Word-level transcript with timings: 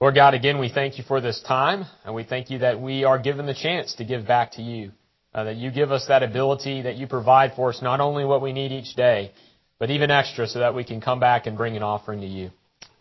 Lord 0.00 0.14
God, 0.14 0.34
again, 0.34 0.58
we 0.58 0.68
thank 0.68 0.98
you 0.98 1.04
for 1.04 1.22
this 1.22 1.42
time, 1.46 1.86
and 2.04 2.14
we 2.14 2.22
thank 2.22 2.50
you 2.50 2.58
that 2.58 2.80
we 2.80 3.04
are 3.04 3.18
given 3.18 3.46
the 3.46 3.54
chance 3.54 3.94
to 3.94 4.04
give 4.04 4.26
back 4.26 4.52
to 4.52 4.62
you. 4.62 4.92
Uh, 5.34 5.44
that 5.44 5.56
you 5.56 5.70
give 5.70 5.92
us 5.92 6.06
that 6.08 6.22
ability, 6.22 6.82
that 6.82 6.96
you 6.96 7.06
provide 7.06 7.52
for 7.54 7.68
us 7.68 7.82
not 7.82 8.00
only 8.00 8.24
what 8.24 8.40
we 8.40 8.52
need 8.52 8.72
each 8.72 8.94
day, 8.94 9.32
but 9.78 9.90
even 9.90 10.10
extra 10.10 10.46
so 10.46 10.60
that 10.60 10.74
we 10.74 10.82
can 10.82 11.00
come 11.00 11.20
back 11.20 11.46
and 11.46 11.58
bring 11.58 11.76
an 11.76 11.82
offering 11.82 12.20
to 12.20 12.26
you. 12.26 12.50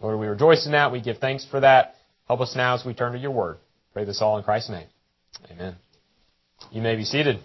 Lord, 0.02 0.20
we 0.20 0.28
rejoice 0.28 0.66
in 0.66 0.74
that. 0.74 0.92
We 0.92 1.02
give 1.02 1.18
thanks 1.20 1.46
for 1.50 1.62
that. 1.62 1.96
Help 2.28 2.42
us 2.42 2.54
now 2.56 2.76
as 2.76 2.84
we 2.86 2.94
turn 2.94 3.14
to 3.14 3.20
your 3.20 3.32
word. 3.32 3.58
Pray 3.94 4.04
this 4.04 4.22
all 4.22 4.38
in 4.38 4.44
Christ's 4.44 4.70
name. 4.70 4.88
Amen. 5.50 5.76
You 6.72 6.82
may 6.82 6.98
be 6.98 7.06
seated. 7.06 7.40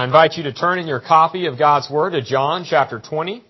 I 0.00 0.04
invite 0.04 0.38
you 0.38 0.44
to 0.44 0.52
turn 0.54 0.78
in 0.78 0.86
your 0.86 0.98
copy 0.98 1.44
of 1.44 1.58
God's 1.58 1.90
Word 1.90 2.12
to 2.12 2.22
John 2.22 2.64
chapter 2.64 2.98
20. 2.98 3.44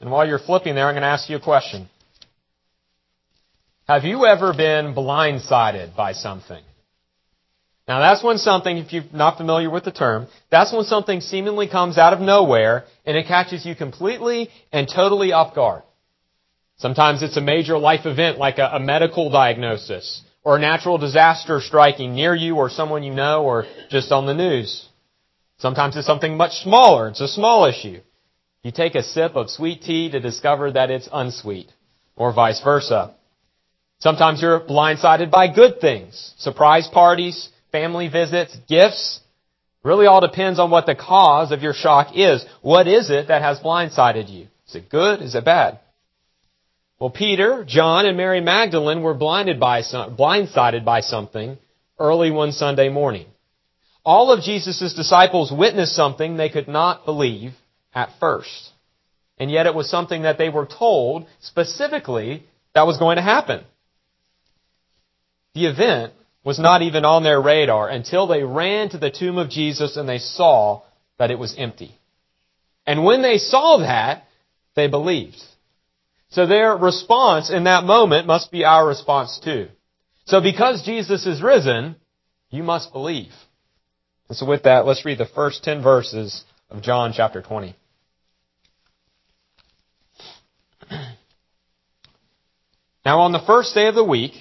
And 0.00 0.10
while 0.10 0.26
you're 0.26 0.38
flipping 0.38 0.74
there, 0.74 0.86
I'm 0.86 0.94
going 0.94 1.02
to 1.02 1.08
ask 1.08 1.28
you 1.28 1.36
a 1.36 1.40
question. 1.40 1.90
Have 3.86 4.04
you 4.04 4.24
ever 4.24 4.54
been 4.54 4.94
blindsided 4.94 5.94
by 5.94 6.14
something? 6.14 6.64
Now 7.86 7.98
that's 7.98 8.24
when 8.24 8.38
something, 8.38 8.78
if 8.78 8.90
you're 8.90 9.04
not 9.12 9.36
familiar 9.36 9.68
with 9.68 9.84
the 9.84 9.92
term, 9.92 10.28
that's 10.50 10.72
when 10.72 10.84
something 10.84 11.20
seemingly 11.20 11.68
comes 11.68 11.98
out 11.98 12.14
of 12.14 12.20
nowhere 12.20 12.84
and 13.04 13.18
it 13.18 13.26
catches 13.26 13.66
you 13.66 13.74
completely 13.74 14.48
and 14.72 14.88
totally 14.88 15.32
off 15.32 15.54
guard. 15.54 15.82
Sometimes 16.84 17.22
it's 17.22 17.38
a 17.38 17.40
major 17.40 17.78
life 17.78 18.04
event 18.04 18.36
like 18.36 18.58
a, 18.58 18.72
a, 18.74 18.78
medical 18.78 19.30
diagnosis 19.30 20.20
or 20.42 20.56
a 20.58 20.60
natural 20.60 20.98
disaster 20.98 21.62
striking 21.62 22.14
near 22.14 22.34
you 22.34 22.56
or 22.56 22.68
someone 22.68 23.02
you 23.02 23.14
know 23.14 23.42
or 23.44 23.64
just 23.88 24.12
on 24.12 24.26
the 24.26 24.34
news. 24.34 24.86
Sometimes 25.56 25.96
it's 25.96 26.06
something 26.06 26.36
much 26.36 26.62
smaller. 26.62 27.08
It's 27.08 27.22
a 27.22 27.26
small 27.26 27.64
issue. 27.64 28.00
You 28.62 28.70
take 28.70 28.96
a 28.96 29.02
sip 29.02 29.34
of 29.34 29.48
sweet 29.48 29.80
tea 29.80 30.10
to 30.10 30.20
discover 30.20 30.72
that 30.72 30.90
it's 30.90 31.08
unsweet 31.10 31.72
or 32.16 32.34
vice 32.34 32.60
versa. 32.62 33.14
Sometimes 33.98 34.42
you're 34.42 34.60
blindsided 34.60 35.30
by 35.30 35.48
good 35.48 35.80
things. 35.80 36.34
Surprise 36.36 36.86
parties, 36.86 37.48
family 37.72 38.08
visits, 38.08 38.54
gifts. 38.68 39.20
Really 39.82 40.04
all 40.04 40.20
depends 40.20 40.58
on 40.58 40.70
what 40.70 40.84
the 40.84 40.94
cause 40.94 41.50
of 41.50 41.62
your 41.62 41.72
shock 41.72 42.08
is. 42.14 42.44
What 42.60 42.86
is 42.86 43.08
it 43.08 43.28
that 43.28 43.40
has 43.40 43.58
blindsided 43.60 44.28
you? 44.28 44.48
Is 44.68 44.74
it 44.74 44.90
good? 44.90 45.22
Is 45.22 45.34
it 45.34 45.46
bad? 45.46 45.78
Well, 47.04 47.10
Peter, 47.10 47.66
John, 47.68 48.06
and 48.06 48.16
Mary 48.16 48.40
Magdalene 48.40 49.02
were 49.02 49.12
blinded 49.12 49.60
by 49.60 49.82
some, 49.82 50.16
blindsided 50.16 50.86
by 50.86 51.02
something 51.02 51.58
early 51.98 52.30
one 52.30 52.52
Sunday 52.52 52.88
morning. 52.88 53.26
All 54.06 54.32
of 54.32 54.42
Jesus' 54.42 54.94
disciples 54.94 55.52
witnessed 55.52 55.94
something 55.94 56.38
they 56.38 56.48
could 56.48 56.66
not 56.66 57.04
believe 57.04 57.52
at 57.94 58.08
first. 58.18 58.70
And 59.36 59.50
yet 59.50 59.66
it 59.66 59.74
was 59.74 59.90
something 59.90 60.22
that 60.22 60.38
they 60.38 60.48
were 60.48 60.64
told 60.64 61.26
specifically 61.40 62.42
that 62.74 62.86
was 62.86 62.96
going 62.96 63.16
to 63.16 63.22
happen. 63.22 63.64
The 65.52 65.66
event 65.66 66.14
was 66.42 66.58
not 66.58 66.80
even 66.80 67.04
on 67.04 67.22
their 67.22 67.38
radar 67.38 67.90
until 67.90 68.26
they 68.26 68.44
ran 68.44 68.88
to 68.88 68.98
the 68.98 69.10
tomb 69.10 69.36
of 69.36 69.50
Jesus 69.50 69.98
and 69.98 70.08
they 70.08 70.20
saw 70.20 70.80
that 71.18 71.30
it 71.30 71.38
was 71.38 71.54
empty. 71.58 71.94
And 72.86 73.04
when 73.04 73.20
they 73.20 73.36
saw 73.36 73.76
that, 73.80 74.24
they 74.74 74.88
believed. 74.88 75.36
So 76.34 76.46
their 76.48 76.76
response 76.76 77.48
in 77.48 77.62
that 77.64 77.84
moment 77.84 78.26
must 78.26 78.50
be 78.50 78.64
our 78.64 78.84
response 78.84 79.38
too. 79.38 79.68
So 80.24 80.40
because 80.40 80.82
Jesus 80.82 81.26
is 81.26 81.40
risen, 81.40 81.94
you 82.50 82.64
must 82.64 82.92
believe. 82.92 83.30
And 84.28 84.36
so 84.36 84.44
with 84.44 84.64
that, 84.64 84.84
let's 84.84 85.04
read 85.04 85.18
the 85.18 85.26
first 85.26 85.62
10 85.62 85.80
verses 85.80 86.42
of 86.70 86.82
John 86.82 87.12
chapter 87.14 87.40
20. 87.40 87.76
Now 93.04 93.20
on 93.20 93.32
the 93.32 93.44
first 93.46 93.74
day 93.74 93.86
of 93.86 93.94
the 93.94 94.02
week, 94.02 94.32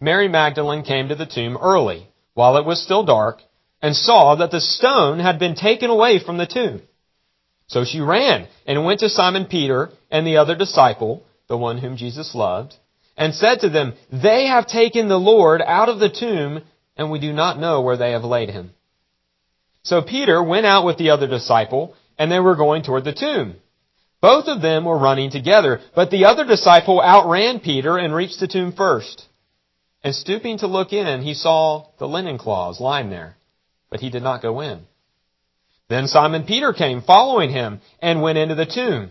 Mary 0.00 0.28
Magdalene 0.28 0.82
came 0.82 1.08
to 1.08 1.14
the 1.14 1.26
tomb 1.26 1.58
early, 1.60 2.08
while 2.34 2.56
it 2.56 2.64
was 2.64 2.82
still 2.82 3.04
dark, 3.04 3.42
and 3.82 3.94
saw 3.94 4.34
that 4.36 4.50
the 4.50 4.62
stone 4.62 5.18
had 5.20 5.38
been 5.38 5.54
taken 5.54 5.90
away 5.90 6.18
from 6.18 6.38
the 6.38 6.46
tomb. 6.46 6.80
So 7.68 7.84
she 7.84 8.00
ran 8.00 8.48
and 8.66 8.84
went 8.84 9.00
to 9.00 9.10
Simon 9.10 9.44
Peter 9.44 9.90
and 10.10 10.26
the 10.26 10.38
other 10.38 10.56
disciple, 10.56 11.22
the 11.48 11.58
one 11.58 11.78
whom 11.78 11.96
Jesus 11.96 12.34
loved, 12.34 12.74
and 13.16 13.34
said 13.34 13.60
to 13.60 13.68
them, 13.68 13.94
They 14.12 14.46
have 14.46 14.66
taken 14.66 15.08
the 15.08 15.18
Lord 15.18 15.60
out 15.60 15.88
of 15.88 15.98
the 15.98 16.10
tomb, 16.10 16.62
and 16.96 17.10
we 17.10 17.18
do 17.18 17.32
not 17.32 17.58
know 17.58 17.80
where 17.80 17.96
they 17.96 18.12
have 18.12 18.24
laid 18.24 18.50
him. 18.50 18.70
So 19.82 20.02
Peter 20.02 20.42
went 20.42 20.66
out 20.66 20.84
with 20.84 20.98
the 20.98 21.10
other 21.10 21.26
disciple, 21.26 21.94
and 22.18 22.30
they 22.30 22.40
were 22.40 22.56
going 22.56 22.82
toward 22.82 23.04
the 23.04 23.12
tomb. 23.12 23.56
Both 24.20 24.46
of 24.48 24.60
them 24.60 24.84
were 24.84 24.98
running 24.98 25.30
together, 25.30 25.80
but 25.94 26.10
the 26.10 26.24
other 26.24 26.44
disciple 26.44 27.00
outran 27.00 27.60
Peter 27.60 27.96
and 27.96 28.14
reached 28.14 28.40
the 28.40 28.48
tomb 28.48 28.72
first. 28.72 29.26
And 30.02 30.14
stooping 30.14 30.58
to 30.58 30.66
look 30.66 30.92
in, 30.92 31.22
he 31.22 31.34
saw 31.34 31.86
the 31.98 32.08
linen 32.08 32.38
cloths 32.38 32.80
lying 32.80 33.10
there, 33.10 33.36
but 33.90 34.00
he 34.00 34.10
did 34.10 34.22
not 34.22 34.42
go 34.42 34.60
in. 34.60 34.80
Then 35.88 36.06
Simon 36.06 36.44
Peter 36.44 36.72
came 36.72 37.00
following 37.00 37.50
him 37.50 37.80
and 38.00 38.20
went 38.20 38.38
into 38.38 38.54
the 38.54 38.66
tomb. 38.66 39.10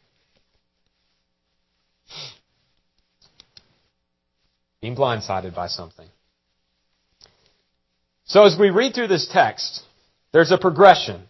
Being 4.81 4.95
blindsided 4.95 5.53
by 5.53 5.67
something. 5.67 6.07
So 8.25 8.45
as 8.45 8.57
we 8.59 8.71
read 8.71 8.95
through 8.95 9.09
this 9.09 9.29
text, 9.31 9.83
there's 10.33 10.51
a 10.51 10.57
progression 10.57 11.21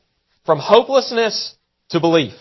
from 0.46 0.60
hopelessness 0.60 1.56
to 1.90 2.00
belief. 2.00 2.34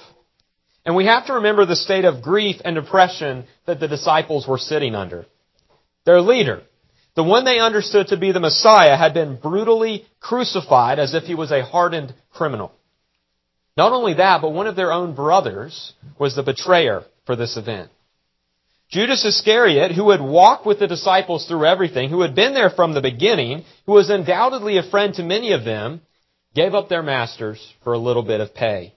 And 0.86 0.94
we 0.94 1.06
have 1.06 1.26
to 1.26 1.34
remember 1.34 1.66
the 1.66 1.76
state 1.76 2.04
of 2.04 2.22
grief 2.22 2.56
and 2.64 2.76
depression 2.76 3.44
that 3.66 3.80
the 3.80 3.88
disciples 3.88 4.46
were 4.46 4.58
sitting 4.58 4.94
under. 4.94 5.26
Their 6.06 6.20
leader, 6.20 6.62
the 7.16 7.24
one 7.24 7.44
they 7.44 7.58
understood 7.58 8.08
to 8.08 8.16
be 8.16 8.32
the 8.32 8.40
Messiah, 8.40 8.96
had 8.96 9.12
been 9.12 9.36
brutally 9.36 10.06
crucified 10.20 10.98
as 10.98 11.14
if 11.14 11.24
he 11.24 11.34
was 11.34 11.50
a 11.50 11.64
hardened 11.64 12.14
criminal. 12.32 12.72
Not 13.76 13.92
only 13.92 14.14
that, 14.14 14.42
but 14.42 14.52
one 14.52 14.66
of 14.66 14.76
their 14.76 14.92
own 14.92 15.14
brothers 15.14 15.92
was 16.18 16.36
the 16.36 16.42
betrayer 16.42 17.02
for 17.26 17.34
this 17.34 17.56
event. 17.56 17.90
Judas 18.90 19.24
Iscariot, 19.24 19.92
who 19.92 20.10
had 20.10 20.20
walked 20.20 20.66
with 20.66 20.80
the 20.80 20.88
disciples 20.88 21.46
through 21.46 21.64
everything, 21.64 22.10
who 22.10 22.22
had 22.22 22.34
been 22.34 22.54
there 22.54 22.70
from 22.70 22.92
the 22.92 23.00
beginning, 23.00 23.64
who 23.86 23.92
was 23.92 24.10
undoubtedly 24.10 24.78
a 24.78 24.82
friend 24.82 25.14
to 25.14 25.22
many 25.22 25.52
of 25.52 25.64
them, 25.64 26.00
gave 26.54 26.74
up 26.74 26.88
their 26.88 27.02
masters 27.02 27.72
for 27.84 27.92
a 27.92 27.98
little 27.98 28.24
bit 28.24 28.40
of 28.40 28.52
pay. 28.52 28.94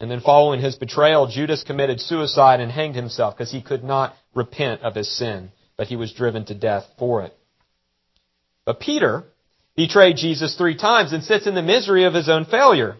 And 0.00 0.10
then 0.10 0.20
following 0.20 0.60
his 0.60 0.76
betrayal, 0.76 1.26
Judas 1.26 1.62
committed 1.62 2.00
suicide 2.00 2.60
and 2.60 2.72
hanged 2.72 2.96
himself 2.96 3.36
because 3.36 3.52
he 3.52 3.60
could 3.60 3.84
not 3.84 4.14
repent 4.34 4.80
of 4.82 4.94
his 4.94 5.14
sin, 5.14 5.50
but 5.76 5.88
he 5.88 5.96
was 5.96 6.12
driven 6.12 6.46
to 6.46 6.54
death 6.54 6.86
for 6.98 7.22
it. 7.22 7.36
But 8.64 8.80
Peter 8.80 9.24
betrayed 9.74 10.16
Jesus 10.16 10.56
three 10.56 10.76
times 10.76 11.12
and 11.12 11.22
sits 11.22 11.46
in 11.46 11.54
the 11.54 11.62
misery 11.62 12.04
of 12.04 12.14
his 12.14 12.30
own 12.30 12.46
failure. 12.46 12.96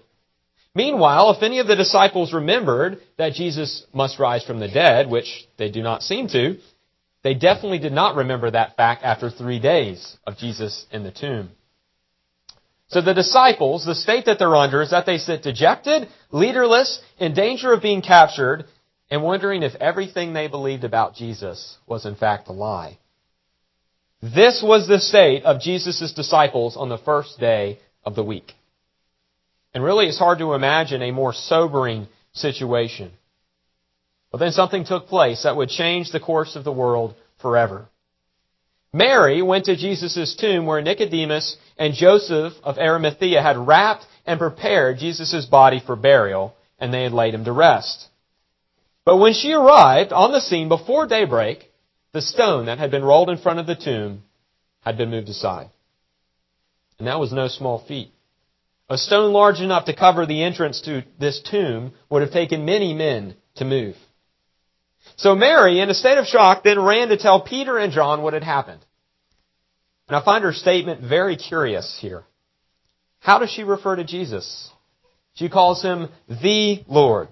Meanwhile, 0.76 1.30
if 1.30 1.42
any 1.42 1.58
of 1.60 1.66
the 1.66 1.74
disciples 1.74 2.34
remembered 2.34 3.00
that 3.16 3.32
Jesus 3.32 3.86
must 3.94 4.18
rise 4.18 4.44
from 4.44 4.60
the 4.60 4.68
dead, 4.68 5.08
which 5.08 5.48
they 5.56 5.70
do 5.70 5.82
not 5.82 6.02
seem 6.02 6.28
to, 6.28 6.58
they 7.22 7.32
definitely 7.32 7.78
did 7.78 7.94
not 7.94 8.14
remember 8.14 8.50
that 8.50 8.76
fact 8.76 9.02
after 9.02 9.30
three 9.30 9.58
days 9.58 10.18
of 10.26 10.36
Jesus 10.36 10.84
in 10.92 11.02
the 11.02 11.10
tomb. 11.10 11.48
So 12.88 13.00
the 13.00 13.14
disciples, 13.14 13.86
the 13.86 13.94
state 13.94 14.26
that 14.26 14.38
they're 14.38 14.54
under 14.54 14.82
is 14.82 14.90
that 14.90 15.06
they 15.06 15.16
sit 15.16 15.42
dejected, 15.42 16.08
leaderless, 16.30 17.00
in 17.18 17.32
danger 17.32 17.72
of 17.72 17.80
being 17.80 18.02
captured, 18.02 18.66
and 19.10 19.22
wondering 19.22 19.62
if 19.62 19.74
everything 19.76 20.34
they 20.34 20.46
believed 20.46 20.84
about 20.84 21.14
Jesus 21.14 21.78
was 21.86 22.04
in 22.04 22.16
fact 22.16 22.48
a 22.48 22.52
lie. 22.52 22.98
This 24.20 24.62
was 24.62 24.86
the 24.86 25.00
state 25.00 25.42
of 25.44 25.62
Jesus' 25.62 26.12
disciples 26.12 26.76
on 26.76 26.90
the 26.90 26.98
first 26.98 27.40
day 27.40 27.78
of 28.04 28.14
the 28.14 28.22
week. 28.22 28.52
And 29.76 29.84
really, 29.84 30.06
it's 30.06 30.18
hard 30.18 30.38
to 30.38 30.54
imagine 30.54 31.02
a 31.02 31.10
more 31.10 31.34
sobering 31.34 32.08
situation. 32.32 33.12
But 34.32 34.38
then 34.38 34.52
something 34.52 34.86
took 34.86 35.06
place 35.06 35.42
that 35.42 35.54
would 35.54 35.68
change 35.68 36.10
the 36.10 36.18
course 36.18 36.56
of 36.56 36.64
the 36.64 36.72
world 36.72 37.14
forever. 37.42 37.86
Mary 38.94 39.42
went 39.42 39.66
to 39.66 39.76
Jesus' 39.76 40.34
tomb 40.34 40.64
where 40.64 40.80
Nicodemus 40.80 41.58
and 41.76 41.92
Joseph 41.92 42.54
of 42.62 42.78
Arimathea 42.78 43.42
had 43.42 43.58
wrapped 43.58 44.06
and 44.24 44.40
prepared 44.40 44.96
Jesus' 44.96 45.44
body 45.44 45.82
for 45.84 45.94
burial, 45.94 46.54
and 46.78 46.90
they 46.90 47.02
had 47.02 47.12
laid 47.12 47.34
him 47.34 47.44
to 47.44 47.52
rest. 47.52 48.08
But 49.04 49.18
when 49.18 49.34
she 49.34 49.52
arrived 49.52 50.10
on 50.10 50.32
the 50.32 50.40
scene 50.40 50.70
before 50.70 51.06
daybreak, 51.06 51.70
the 52.12 52.22
stone 52.22 52.64
that 52.64 52.78
had 52.78 52.90
been 52.90 53.04
rolled 53.04 53.28
in 53.28 53.36
front 53.36 53.58
of 53.58 53.66
the 53.66 53.76
tomb 53.76 54.22
had 54.80 54.96
been 54.96 55.10
moved 55.10 55.28
aside. 55.28 55.68
And 56.98 57.06
that 57.08 57.20
was 57.20 57.30
no 57.30 57.48
small 57.48 57.84
feat. 57.86 58.10
A 58.88 58.96
stone 58.96 59.32
large 59.32 59.60
enough 59.60 59.86
to 59.86 59.96
cover 59.96 60.26
the 60.26 60.44
entrance 60.44 60.80
to 60.82 61.04
this 61.18 61.42
tomb 61.42 61.92
would 62.08 62.22
have 62.22 62.30
taken 62.30 62.64
many 62.64 62.94
men 62.94 63.34
to 63.56 63.64
move. 63.64 63.96
So 65.16 65.34
Mary, 65.34 65.80
in 65.80 65.90
a 65.90 65.94
state 65.94 66.18
of 66.18 66.26
shock, 66.26 66.62
then 66.62 66.80
ran 66.80 67.08
to 67.08 67.16
tell 67.16 67.40
Peter 67.40 67.78
and 67.78 67.92
John 67.92 68.22
what 68.22 68.34
had 68.34 68.44
happened. 68.44 68.84
And 70.08 70.16
I 70.16 70.24
find 70.24 70.44
her 70.44 70.52
statement 70.52 71.00
very 71.00 71.36
curious 71.36 71.98
here. 72.00 72.24
How 73.18 73.38
does 73.38 73.50
she 73.50 73.64
refer 73.64 73.96
to 73.96 74.04
Jesus? 74.04 74.70
She 75.34 75.48
calls 75.48 75.82
him 75.82 76.08
the 76.28 76.84
Lord. 76.86 77.28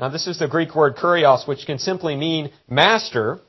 Now 0.00 0.08
this 0.08 0.26
is 0.26 0.38
the 0.38 0.48
Greek 0.48 0.74
word 0.74 0.96
kurios, 0.96 1.46
which 1.46 1.66
can 1.66 1.78
simply 1.78 2.16
mean 2.16 2.52
master, 2.70 3.40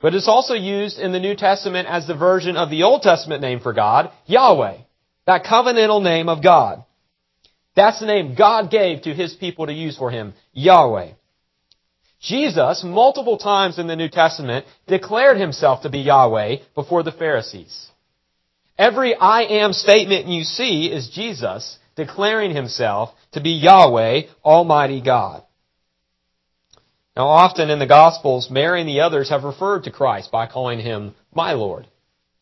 but 0.00 0.14
it's 0.14 0.28
also 0.28 0.54
used 0.54 0.98
in 0.98 1.12
the 1.12 1.18
New 1.18 1.34
Testament 1.34 1.88
as 1.88 2.06
the 2.06 2.14
version 2.14 2.56
of 2.56 2.70
the 2.70 2.84
Old 2.84 3.02
Testament 3.02 3.40
name 3.40 3.60
for 3.60 3.72
God, 3.72 4.12
Yahweh, 4.26 4.78
that 5.26 5.44
covenantal 5.44 6.02
name 6.02 6.28
of 6.28 6.42
God. 6.42 6.84
That's 7.76 8.00
the 8.00 8.06
name 8.06 8.34
God 8.36 8.70
gave 8.70 9.02
to 9.02 9.14
His 9.14 9.34
people 9.34 9.66
to 9.66 9.72
use 9.72 9.96
for 9.96 10.10
Him, 10.10 10.34
Yahweh. 10.52 11.12
Jesus, 12.20 12.82
multiple 12.82 13.36
times 13.36 13.78
in 13.78 13.86
the 13.86 13.96
New 13.96 14.08
Testament, 14.08 14.64
declared 14.86 15.36
himself 15.36 15.82
to 15.82 15.90
be 15.90 15.98
Yahweh 15.98 16.56
before 16.74 17.02
the 17.02 17.12
Pharisees. 17.12 17.90
Every 18.78 19.14
I 19.14 19.42
am 19.42 19.74
statement 19.74 20.26
you 20.26 20.42
see 20.42 20.86
is 20.86 21.10
Jesus 21.10 21.78
declaring 21.96 22.54
himself 22.54 23.10
to 23.32 23.42
be 23.42 23.50
Yahweh, 23.50 24.22
Almighty 24.42 25.02
God. 25.02 25.42
Now 27.14 27.26
often 27.26 27.70
in 27.70 27.78
the 27.78 27.86
Gospels, 27.86 28.50
Mary 28.50 28.80
and 28.80 28.88
the 28.88 29.00
others 29.00 29.28
have 29.28 29.44
referred 29.44 29.84
to 29.84 29.92
Christ 29.92 30.32
by 30.32 30.46
calling 30.46 30.80
him 30.80 31.14
my 31.32 31.52
Lord. 31.52 31.86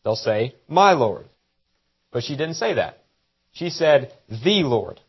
They'll 0.03 0.15
say, 0.15 0.55
my 0.67 0.93
Lord. 0.93 1.25
But 2.13 2.23
she 2.23 2.37
didn't 2.37 2.55
say 2.55 2.75
that. 2.75 3.03
She 3.51 3.69
said, 3.69 4.13
the 4.29 4.63
Lord. 4.63 5.01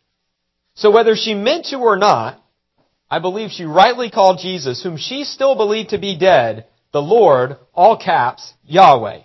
So 0.75 0.91
whether 0.91 1.15
she 1.15 1.35
meant 1.35 1.67
to 1.67 1.77
or 1.77 1.97
not, 1.97 2.43
I 3.11 3.21
believe 3.21 3.51
she 3.51 3.65
rightly 3.65 4.11
called 4.11 4.41
Jesus, 4.41 4.83
whom 4.83 4.97
she 4.97 5.25
still 5.25 5.55
believed 5.55 5.91
to 5.91 5.99
be 5.99 6.19
dead, 6.19 6.67
the 6.93 7.03
Lord, 7.03 7.59
all 7.75 7.97
caps, 7.97 8.55
Yahweh. 8.65 9.21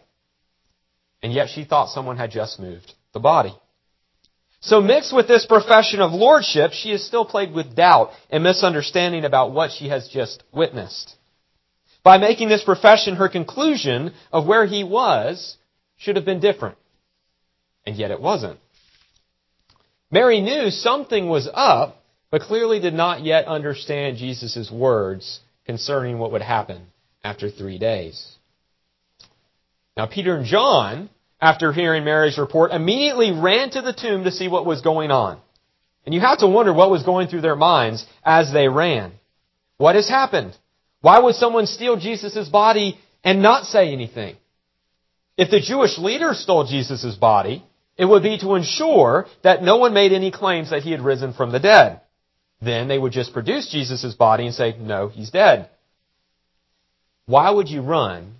And 1.24 1.34
yet 1.34 1.50
she 1.50 1.64
thought 1.64 1.90
someone 1.90 2.18
had 2.18 2.32
just 2.32 2.60
moved 2.60 2.94
the 3.14 3.20
body. 3.20 3.54
So 4.62 4.82
mixed 4.82 5.16
with 5.16 5.28
this 5.28 5.46
profession 5.46 6.02
of 6.02 6.12
lordship, 6.12 6.72
she 6.74 6.92
is 6.92 7.06
still 7.06 7.26
plagued 7.26 7.54
with 7.54 7.76
doubt 7.76 8.12
and 8.30 8.44
misunderstanding 8.44 9.24
about 9.24 9.54
what 9.54 9.72
she 9.72 9.88
has 9.88 10.10
just 10.10 10.44
witnessed. 10.54 11.16
By 12.04 12.18
making 12.18 12.50
this 12.50 12.64
profession, 12.64 13.16
her 13.16 13.30
conclusion 13.30 14.14
of 14.32 14.46
where 14.46 14.66
he 14.66 14.84
was 14.84 15.58
should 15.98 16.18
have 16.18 16.26
been 16.26 16.42
different. 16.42 16.78
And 17.90 17.98
yet 17.98 18.12
it 18.12 18.22
wasn't. 18.22 18.60
Mary 20.12 20.42
knew 20.42 20.70
something 20.70 21.28
was 21.28 21.50
up 21.52 22.04
but 22.30 22.42
clearly 22.44 22.80
did 22.80 22.94
not 22.94 23.24
yet 23.24 23.48
understand 23.48 24.18
Jesus' 24.18 24.70
words 24.72 25.40
concerning 25.66 26.20
what 26.20 26.32
would 26.32 26.44
happen 26.44 26.86
after 27.24 27.50
three 27.50 27.80
days. 27.80 28.36
Now, 29.98 30.06
Peter 30.06 30.38
and 30.38 30.46
John, 30.46 31.10
after 31.42 31.74
hearing 31.74 32.04
Mary's 32.06 32.38
report, 32.38 32.70
immediately 32.70 33.32
ran 33.32 33.72
to 33.72 33.82
the 33.82 33.92
tomb 33.92 34.26
to 34.26 34.32
see 34.32 34.48
what 34.48 34.68
was 34.68 34.82
going 34.82 35.10
on. 35.10 35.40
And 36.06 36.14
you 36.14 36.22
have 36.22 36.38
to 36.42 36.48
wonder 36.48 36.72
what 36.72 36.92
was 36.92 37.02
going 37.02 37.28
through 37.28 37.42
their 37.42 37.56
minds 37.56 38.06
as 38.24 38.54
they 38.54 38.68
ran. 38.68 39.14
What 39.78 39.96
has 39.96 40.08
happened? 40.08 40.56
Why 41.02 41.18
would 41.18 41.34
someone 41.34 41.66
steal 41.66 41.96
Jesus' 41.96 42.50
body 42.50 43.00
and 43.24 43.42
not 43.42 43.66
say 43.66 43.92
anything? 43.92 44.36
If 45.40 45.50
the 45.50 45.62
Jewish 45.62 45.98
leaders 45.98 46.38
stole 46.38 46.66
Jesus' 46.66 47.16
body, 47.16 47.64
it 48.00 48.06
would 48.06 48.24
be 48.24 48.38
to 48.38 48.56
ensure 48.56 49.28
that 49.44 49.62
no 49.62 49.76
one 49.76 49.94
made 49.94 50.14
any 50.14 50.32
claims 50.32 50.70
that 50.70 50.84
he 50.84 50.92
had 50.92 51.02
risen 51.02 51.34
from 51.34 51.52
the 51.52 51.60
dead. 51.60 52.00
Then 52.62 52.88
they 52.88 52.98
would 52.98 53.12
just 53.12 53.34
produce 53.34 53.70
Jesus' 53.70 54.14
body 54.14 54.46
and 54.46 54.56
say, 54.56 54.78
no, 54.80 55.10
he's 55.10 55.32
dead. 55.32 55.70
Why 57.26 57.52
would 57.52 57.68
you 57.68 57.82
run 57.82 58.36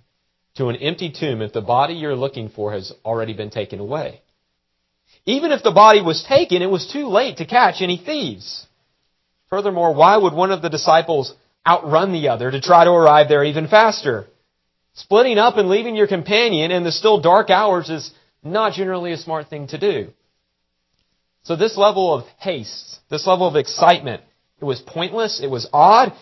to 0.56 0.68
an 0.68 0.76
empty 0.76 1.12
tomb 1.12 1.42
if 1.42 1.52
the 1.52 1.60
body 1.60 1.92
you're 1.92 2.16
looking 2.16 2.48
for 2.48 2.72
has 2.72 2.92
already 3.04 3.34
been 3.34 3.50
taken 3.50 3.80
away? 3.80 4.22
Even 5.26 5.52
if 5.52 5.62
the 5.62 5.72
body 5.72 6.00
was 6.00 6.24
taken, 6.26 6.62
it 6.62 6.70
was 6.70 6.90
too 6.90 7.06
late 7.08 7.36
to 7.36 7.44
catch 7.44 7.82
any 7.82 7.98
thieves. 7.98 8.66
Furthermore, 9.50 9.94
why 9.94 10.16
would 10.16 10.32
one 10.32 10.52
of 10.52 10.62
the 10.62 10.70
disciples 10.70 11.34
outrun 11.66 12.12
the 12.12 12.28
other 12.28 12.50
to 12.50 12.62
try 12.62 12.84
to 12.84 12.90
arrive 12.90 13.28
there 13.28 13.44
even 13.44 13.68
faster? 13.68 14.26
Splitting 14.94 15.36
up 15.36 15.58
and 15.58 15.68
leaving 15.68 15.96
your 15.96 16.06
companion 16.06 16.70
in 16.70 16.82
the 16.82 16.92
still 16.92 17.20
dark 17.20 17.50
hours 17.50 17.90
is 17.90 18.10
not 18.42 18.72
generally 18.72 19.12
a 19.12 19.16
smart 19.16 19.48
thing 19.48 19.66
to 19.68 19.78
do. 19.78 20.08
So 21.42 21.56
this 21.56 21.76
level 21.76 22.14
of 22.14 22.24
haste, 22.38 22.98
this 23.10 23.26
level 23.26 23.46
of 23.46 23.56
excitement, 23.56 24.22
it 24.60 24.64
was 24.64 24.80
pointless, 24.80 25.40
it 25.42 25.50
was 25.50 25.68
odd, 25.72 26.12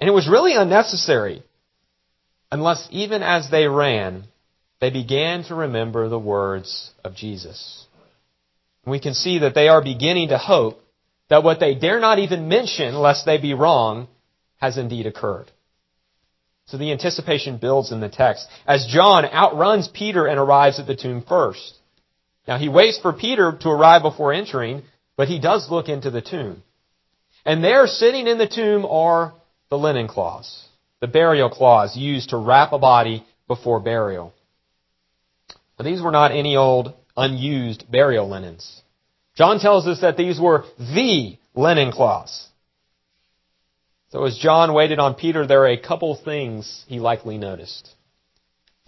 and 0.00 0.08
it 0.08 0.12
was 0.12 0.28
really 0.28 0.54
unnecessary. 0.54 1.42
Unless 2.52 2.88
even 2.90 3.22
as 3.22 3.50
they 3.50 3.66
ran, 3.66 4.24
they 4.80 4.90
began 4.90 5.44
to 5.44 5.54
remember 5.54 6.08
the 6.08 6.18
words 6.18 6.92
of 7.04 7.14
Jesus. 7.14 7.86
we 8.84 9.00
can 9.00 9.14
see 9.14 9.40
that 9.40 9.54
they 9.54 9.66
are 9.66 9.82
beginning 9.82 10.28
to 10.28 10.38
hope 10.38 10.80
that 11.28 11.42
what 11.42 11.58
they 11.58 11.74
dare 11.74 11.98
not 11.98 12.20
even 12.20 12.48
mention, 12.48 12.94
lest 12.94 13.26
they 13.26 13.38
be 13.38 13.52
wrong, 13.52 14.06
has 14.58 14.78
indeed 14.78 15.06
occurred. 15.06 15.50
So 16.66 16.78
the 16.78 16.90
anticipation 16.90 17.58
builds 17.58 17.92
in 17.92 18.00
the 18.00 18.08
text 18.08 18.48
as 18.66 18.86
John 18.86 19.24
outruns 19.24 19.88
Peter 19.88 20.26
and 20.26 20.38
arrives 20.38 20.80
at 20.80 20.86
the 20.86 20.96
tomb 20.96 21.22
first. 21.22 21.74
Now 22.48 22.58
he 22.58 22.68
waits 22.68 22.98
for 22.98 23.12
Peter 23.12 23.56
to 23.60 23.68
arrive 23.68 24.02
before 24.02 24.32
entering, 24.32 24.82
but 25.16 25.28
he 25.28 25.38
does 25.38 25.70
look 25.70 25.88
into 25.88 26.10
the 26.10 26.20
tomb. 26.20 26.62
And 27.44 27.62
there 27.62 27.86
sitting 27.86 28.26
in 28.26 28.38
the 28.38 28.48
tomb 28.48 28.84
are 28.84 29.34
the 29.70 29.78
linen 29.78 30.08
cloths, 30.08 30.66
the 31.00 31.06
burial 31.06 31.50
cloths 31.50 31.96
used 31.96 32.30
to 32.30 32.36
wrap 32.36 32.72
a 32.72 32.78
body 32.78 33.24
before 33.46 33.80
burial. 33.80 34.34
But 35.76 35.84
these 35.84 36.02
were 36.02 36.10
not 36.10 36.32
any 36.32 36.56
old 36.56 36.94
unused 37.16 37.90
burial 37.90 38.28
linens. 38.28 38.82
John 39.36 39.60
tells 39.60 39.86
us 39.86 40.00
that 40.00 40.16
these 40.16 40.40
were 40.40 40.64
the 40.78 41.36
linen 41.54 41.92
cloths. 41.92 42.45
So 44.10 44.24
as 44.24 44.38
John 44.38 44.72
waited 44.72 44.98
on 44.98 45.14
Peter, 45.14 45.46
there 45.46 45.62
are 45.62 45.68
a 45.68 45.76
couple 45.76 46.14
things 46.14 46.84
he 46.86 47.00
likely 47.00 47.38
noticed. 47.38 47.90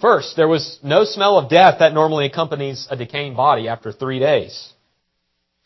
First, 0.00 0.36
there 0.36 0.46
was 0.46 0.78
no 0.82 1.04
smell 1.04 1.38
of 1.38 1.50
death 1.50 1.80
that 1.80 1.92
normally 1.92 2.26
accompanies 2.26 2.86
a 2.88 2.96
decaying 2.96 3.34
body 3.34 3.68
after 3.68 3.90
three 3.90 4.20
days. 4.20 4.72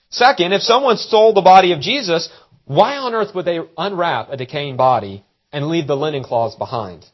Second, 0.08 0.52
if 0.52 0.62
someone 0.62 0.96
stole 0.96 1.34
the 1.34 1.42
body 1.42 1.72
of 1.72 1.80
Jesus, 1.80 2.30
why 2.64 2.96
on 2.96 3.14
earth 3.14 3.34
would 3.34 3.44
they 3.44 3.60
unwrap 3.76 4.30
a 4.30 4.36
decaying 4.36 4.76
body 4.76 5.24
and 5.52 5.68
leave 5.68 5.86
the 5.86 5.96
linen 5.96 6.22
cloths 6.22 6.54
behind? 6.54 7.04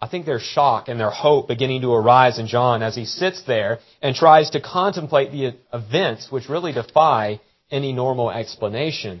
I 0.00 0.08
think 0.08 0.26
there's 0.26 0.42
shock 0.42 0.88
and 0.88 0.98
their 0.98 1.10
hope 1.10 1.46
beginning 1.46 1.82
to 1.82 1.92
arise 1.92 2.40
in 2.40 2.48
John 2.48 2.82
as 2.82 2.96
he 2.96 3.04
sits 3.04 3.42
there 3.42 3.78
and 4.00 4.16
tries 4.16 4.50
to 4.50 4.60
contemplate 4.60 5.30
the 5.30 5.54
events 5.72 6.32
which 6.32 6.48
really 6.48 6.72
defy 6.72 7.40
any 7.70 7.92
normal 7.92 8.28
explanation. 8.28 9.20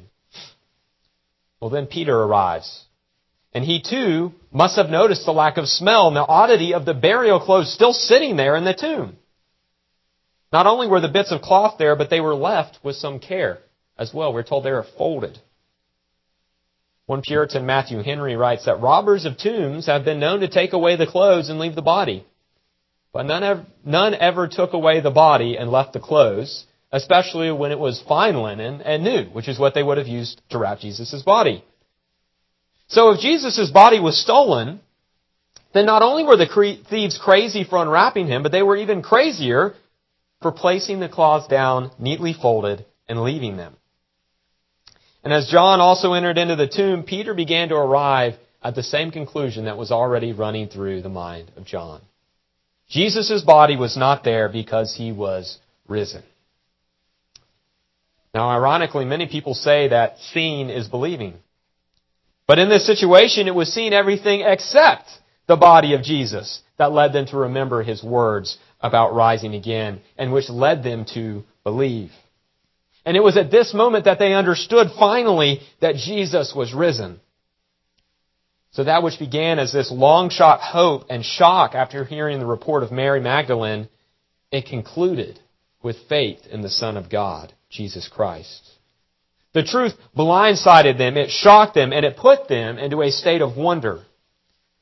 Well, 1.62 1.70
then 1.70 1.86
Peter 1.86 2.20
arrives 2.20 2.86
and 3.54 3.64
he 3.64 3.80
too 3.80 4.32
must 4.50 4.74
have 4.74 4.90
noticed 4.90 5.24
the 5.24 5.32
lack 5.32 5.58
of 5.58 5.68
smell 5.68 6.08
and 6.08 6.16
the 6.16 6.26
oddity 6.26 6.74
of 6.74 6.84
the 6.84 6.92
burial 6.92 7.38
clothes 7.38 7.72
still 7.72 7.92
sitting 7.92 8.34
there 8.34 8.56
in 8.56 8.64
the 8.64 8.74
tomb. 8.74 9.16
Not 10.52 10.66
only 10.66 10.88
were 10.88 11.00
the 11.00 11.06
bits 11.06 11.30
of 11.30 11.40
cloth 11.40 11.76
there, 11.78 11.94
but 11.94 12.10
they 12.10 12.18
were 12.18 12.34
left 12.34 12.80
with 12.82 12.96
some 12.96 13.20
care 13.20 13.60
as 13.96 14.12
well. 14.12 14.32
We're 14.32 14.42
told 14.42 14.64
they 14.64 14.72
were 14.72 14.84
folded. 14.98 15.38
One 17.06 17.22
Puritan, 17.22 17.64
Matthew 17.64 18.02
Henry, 18.02 18.34
writes 18.34 18.64
that 18.64 18.80
robbers 18.80 19.24
of 19.24 19.38
tombs 19.38 19.86
have 19.86 20.04
been 20.04 20.18
known 20.18 20.40
to 20.40 20.48
take 20.48 20.72
away 20.72 20.96
the 20.96 21.06
clothes 21.06 21.48
and 21.48 21.60
leave 21.60 21.76
the 21.76 21.80
body. 21.80 22.26
But 23.12 23.26
none 23.26 23.44
ever, 23.44 23.66
none 23.84 24.14
ever 24.16 24.48
took 24.48 24.72
away 24.72 24.98
the 24.98 25.12
body 25.12 25.56
and 25.56 25.70
left 25.70 25.92
the 25.92 26.00
clothes, 26.00 26.66
especially 26.92 27.50
when 27.50 27.72
it 27.72 27.78
was 27.78 28.02
fine 28.06 28.36
linen 28.36 28.82
and 28.82 29.02
new, 29.02 29.24
which 29.32 29.48
is 29.48 29.58
what 29.58 29.74
they 29.74 29.82
would 29.82 29.98
have 29.98 30.06
used 30.06 30.40
to 30.50 30.58
wrap 30.58 30.78
Jesus' 30.78 31.22
body. 31.22 31.64
So 32.88 33.10
if 33.10 33.20
Jesus' 33.20 33.70
body 33.70 33.98
was 33.98 34.20
stolen, 34.20 34.80
then 35.72 35.86
not 35.86 36.02
only 36.02 36.24
were 36.24 36.36
the 36.36 36.76
thieves 36.90 37.18
crazy 37.18 37.64
for 37.64 37.80
unwrapping 37.80 38.26
him, 38.26 38.42
but 38.42 38.52
they 38.52 38.62
were 38.62 38.76
even 38.76 39.00
crazier 39.00 39.74
for 40.42 40.52
placing 40.52 41.00
the 41.00 41.08
cloths 41.08 41.48
down 41.48 41.90
neatly 41.98 42.34
folded 42.34 42.84
and 43.08 43.22
leaving 43.22 43.56
them. 43.56 43.74
And 45.24 45.32
as 45.32 45.48
John 45.48 45.80
also 45.80 46.12
entered 46.12 46.36
into 46.36 46.56
the 46.56 46.68
tomb, 46.68 47.04
Peter 47.04 47.32
began 47.32 47.70
to 47.70 47.76
arrive 47.76 48.34
at 48.62 48.74
the 48.74 48.82
same 48.82 49.10
conclusion 49.10 49.64
that 49.64 49.78
was 49.78 49.90
already 49.90 50.32
running 50.32 50.68
through 50.68 51.00
the 51.02 51.08
mind 51.08 51.50
of 51.56 51.64
John. 51.64 52.02
Jesus' 52.88 53.42
body 53.42 53.76
was 53.76 53.96
not 53.96 54.24
there 54.24 54.48
because 54.48 54.94
he 54.94 55.12
was 55.12 55.58
risen. 55.88 56.22
Now, 58.34 58.48
ironically, 58.48 59.04
many 59.04 59.26
people 59.26 59.54
say 59.54 59.88
that 59.88 60.18
seeing 60.32 60.70
is 60.70 60.88
believing. 60.88 61.34
But 62.46 62.58
in 62.58 62.68
this 62.68 62.86
situation, 62.86 63.46
it 63.46 63.54
was 63.54 63.72
seeing 63.72 63.92
everything 63.92 64.42
except 64.42 65.08
the 65.46 65.56
body 65.56 65.94
of 65.94 66.02
Jesus 66.02 66.62
that 66.78 66.92
led 66.92 67.12
them 67.12 67.26
to 67.26 67.36
remember 67.36 67.82
his 67.82 68.02
words 68.02 68.58
about 68.80 69.14
rising 69.14 69.54
again 69.54 70.00
and 70.16 70.32
which 70.32 70.48
led 70.48 70.82
them 70.82 71.04
to 71.14 71.44
believe. 71.62 72.10
And 73.04 73.16
it 73.16 73.22
was 73.22 73.36
at 73.36 73.50
this 73.50 73.74
moment 73.74 74.04
that 74.04 74.18
they 74.18 74.32
understood 74.32 74.88
finally 74.98 75.60
that 75.80 75.96
Jesus 75.96 76.54
was 76.54 76.72
risen. 76.72 77.20
So 78.72 78.84
that 78.84 79.02
which 79.02 79.18
began 79.18 79.58
as 79.58 79.72
this 79.72 79.90
long 79.90 80.30
shot 80.30 80.60
hope 80.60 81.06
and 81.10 81.24
shock 81.24 81.74
after 81.74 82.04
hearing 82.04 82.38
the 82.38 82.46
report 82.46 82.82
of 82.82 82.90
Mary 82.90 83.20
Magdalene, 83.20 83.88
it 84.50 84.66
concluded 84.66 85.38
with 85.82 85.96
faith 86.08 86.46
in 86.50 86.62
the 86.62 86.70
Son 86.70 86.96
of 86.96 87.10
God, 87.10 87.52
Jesus 87.72 88.08
Christ. 88.08 88.68
The 89.54 89.62
truth 89.62 89.94
blindsided 90.16 90.96
them, 90.98 91.16
it 91.16 91.30
shocked 91.30 91.74
them, 91.74 91.92
and 91.92 92.04
it 92.06 92.16
put 92.16 92.48
them 92.48 92.78
into 92.78 93.02
a 93.02 93.10
state 93.10 93.42
of 93.42 93.56
wonder. 93.56 94.02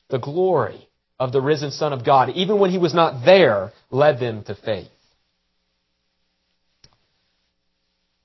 The 0.09 0.18
glory 0.18 0.88
of 1.18 1.32
the 1.32 1.40
risen 1.40 1.70
Son 1.70 1.92
of 1.92 2.04
God, 2.04 2.30
even 2.30 2.59
when 2.59 2.70
he 2.70 2.78
was 2.78 2.94
not 2.94 3.25
there, 3.25 3.73
led 3.90 4.18
them 4.18 4.42
to 4.44 4.54
faith. 4.54 4.88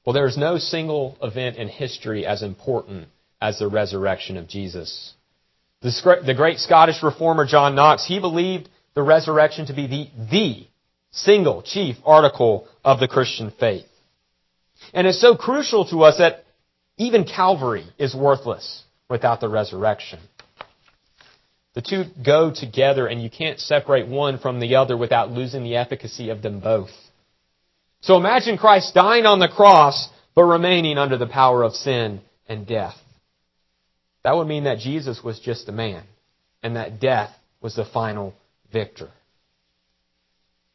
Well, 0.06 0.14
there 0.14 0.28
is 0.28 0.38
no 0.38 0.58
single 0.60 1.18
event 1.22 1.58
in 1.58 1.68
history 1.68 2.26
as 2.26 2.44
important 2.44 3.08
as 3.42 3.58
the 3.60 3.68
resurrection 3.68 4.38
of 4.38 4.48
Jesus. 4.48 5.14
The 5.82 6.34
great 6.36 6.60
Scottish 6.60 7.02
reformer 7.04 7.46
John 7.46 7.76
Knox, 7.76 8.06
he 8.06 8.20
believed 8.20 8.70
the 8.94 9.04
resurrection 9.04 9.66
to 9.68 9.74
be 9.74 9.88
the, 9.88 10.10
the 10.32 10.68
single 11.12 11.62
chief 11.62 11.98
article 12.06 12.68
of 12.84 13.00
the 13.00 13.08
Christian 13.08 13.52
faith. 13.60 13.86
And 14.94 15.08
it's 15.08 15.22
so 15.22 15.36
crucial 15.36 15.86
to 15.90 16.04
us 16.04 16.18
that 16.18 16.46
even 16.98 17.26
Calvary 17.26 17.86
is 17.98 18.16
worthless 18.16 18.84
without 19.10 19.40
the 19.42 19.50
resurrection. 19.50 20.20
The 21.74 21.82
two 21.82 22.06
go 22.24 22.54
together 22.54 23.06
and 23.06 23.22
you 23.22 23.30
can't 23.30 23.60
separate 23.60 24.08
one 24.08 24.40
from 24.40 24.60
the 24.60 24.78
other 24.78 24.96
without 24.96 25.32
losing 25.32 25.64
the 25.64 25.76
efficacy 25.76 26.30
of 26.30 26.42
them 26.42 26.62
both. 26.62 26.92
So 28.02 28.16
imagine 28.16 28.58
Christ 28.58 28.94
dying 28.94 29.26
on 29.26 29.40
the 29.40 29.50
cross 29.50 30.10
but 30.36 30.44
remaining 30.44 30.98
under 30.98 31.18
the 31.18 31.28
power 31.28 31.64
of 31.64 31.74
sin 31.74 32.22
and 32.48 32.66
death. 32.66 32.96
That 34.24 34.36
would 34.36 34.48
mean 34.48 34.64
that 34.64 34.80
Jesus 34.80 35.24
was 35.24 35.40
just 35.40 35.68
a 35.70 35.74
man 35.74 36.04
and 36.64 36.78
that 36.78 37.00
death 37.00 37.32
was 37.62 37.76
the 37.76 37.86
final 37.86 38.34
victor. 38.72 39.10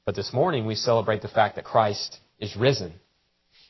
But 0.04 0.16
this 0.16 0.33
morning 0.33 0.66
we 0.66 0.75
celebrate 0.75 1.23
the 1.23 1.28
fact 1.28 1.57
that 1.57 1.64
Christ 1.64 2.19
is 2.38 2.57
risen. 2.57 2.92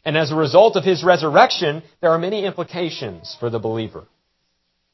And 0.05 0.17
as 0.17 0.31
a 0.33 0.37
result 0.37 0.77
of 0.77 0.85
his 0.85 1.05
resurrection, 1.05 1.83
there 2.01 2.11
are 2.11 2.19
many 2.19 2.45
implications 2.45 3.37
for 3.39 3.51
the 3.51 3.59
believer. 3.59 4.05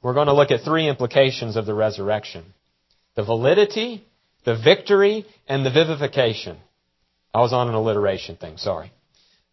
We're 0.02 0.14
going 0.14 0.26
to 0.26 0.34
look 0.34 0.50
at 0.50 0.62
three 0.62 0.88
implications 0.88 1.56
of 1.56 1.66
the 1.66 1.74
resurrection. 1.74 2.44
The 3.14 3.24
validity, 3.24 4.04
the 4.44 4.56
victory, 4.56 5.26
and 5.48 5.64
the 5.64 5.70
vivification. 5.70 6.58
I 7.32 7.40
was 7.40 7.52
on 7.52 7.68
an 7.68 7.74
alliteration 7.74 8.36
thing, 8.36 8.56
sorry. 8.56 8.92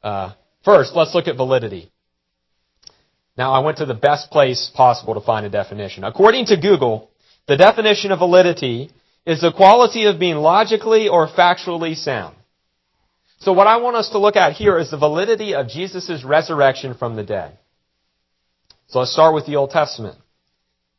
Uh, 0.02 0.34
first, 0.64 0.96
let's 0.96 1.14
look 1.14 1.28
at 1.28 1.38
validity. 1.38 1.92
Now, 3.38 3.54
I 3.54 3.60
went 3.60 3.78
to 3.78 3.86
the 3.86 3.94
best 3.94 4.32
place 4.32 4.72
possible 4.76 5.16
to 5.16 5.22
find 5.22 5.46
a 5.46 5.50
definition. 5.50 6.04
According 6.04 6.46
to 6.48 6.58
Google, 6.58 7.10
the 7.48 7.58
definition 7.58 8.12
of 8.12 8.20
validity 8.20 8.92
is 9.26 9.42
the 9.42 9.52
quality 9.52 10.06
of 10.06 10.20
being 10.20 10.36
logically 10.36 11.08
or 11.08 11.28
factually 11.28 11.96
sound. 11.96 12.36
So 13.44 13.52
what 13.52 13.68
I 13.68 13.76
want 13.78 13.98
us 13.98 14.10
to 14.12 14.20
look 14.20 14.38
at 14.38 14.54
here 14.54 14.78
is 14.78 14.90
the 14.90 14.98
validity 14.98 15.54
of 15.54 15.68
Jesus' 15.68 16.24
resurrection 16.24 16.94
from 16.94 17.18
the 17.18 17.24
dead. 17.24 17.58
So 18.88 19.00
let's 19.00 19.12
start 19.12 19.36
with 19.36 19.46
the 19.46 19.58
Old 19.58 19.72
Testament. 19.72 20.18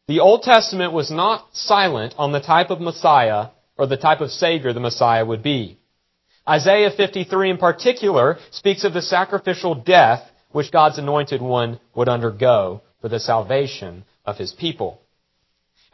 The 0.09 0.21
Old 0.21 0.43
Testament 0.43 0.93
was 0.93 1.11
not 1.11 1.49
silent 1.55 2.15
on 2.19 2.33
the 2.33 2.41
type 2.41 2.69
of 2.69 2.83
Messiah 2.83 3.47
or 3.79 3.87
the 3.87 3.97
type 3.97 4.21
of 4.21 4.31
Savior 4.31 4.75
the 4.75 4.81
Messiah 4.81 5.25
would 5.25 5.43
be. 5.43 5.79
Isaiah 6.47 6.91
53 6.95 7.53
in 7.53 7.57
particular 7.57 8.37
speaks 8.51 8.85
of 8.85 8.93
the 8.93 9.01
sacrificial 9.01 9.75
death 9.75 10.31
which 10.53 10.71
God's 10.71 10.99
anointed 10.99 11.41
one 11.41 11.81
would 11.95 12.11
undergo 12.11 12.83
for 13.01 13.09
the 13.09 13.21
salvation 13.21 14.05
of 14.27 14.37
his 14.37 14.53
people. 14.53 15.01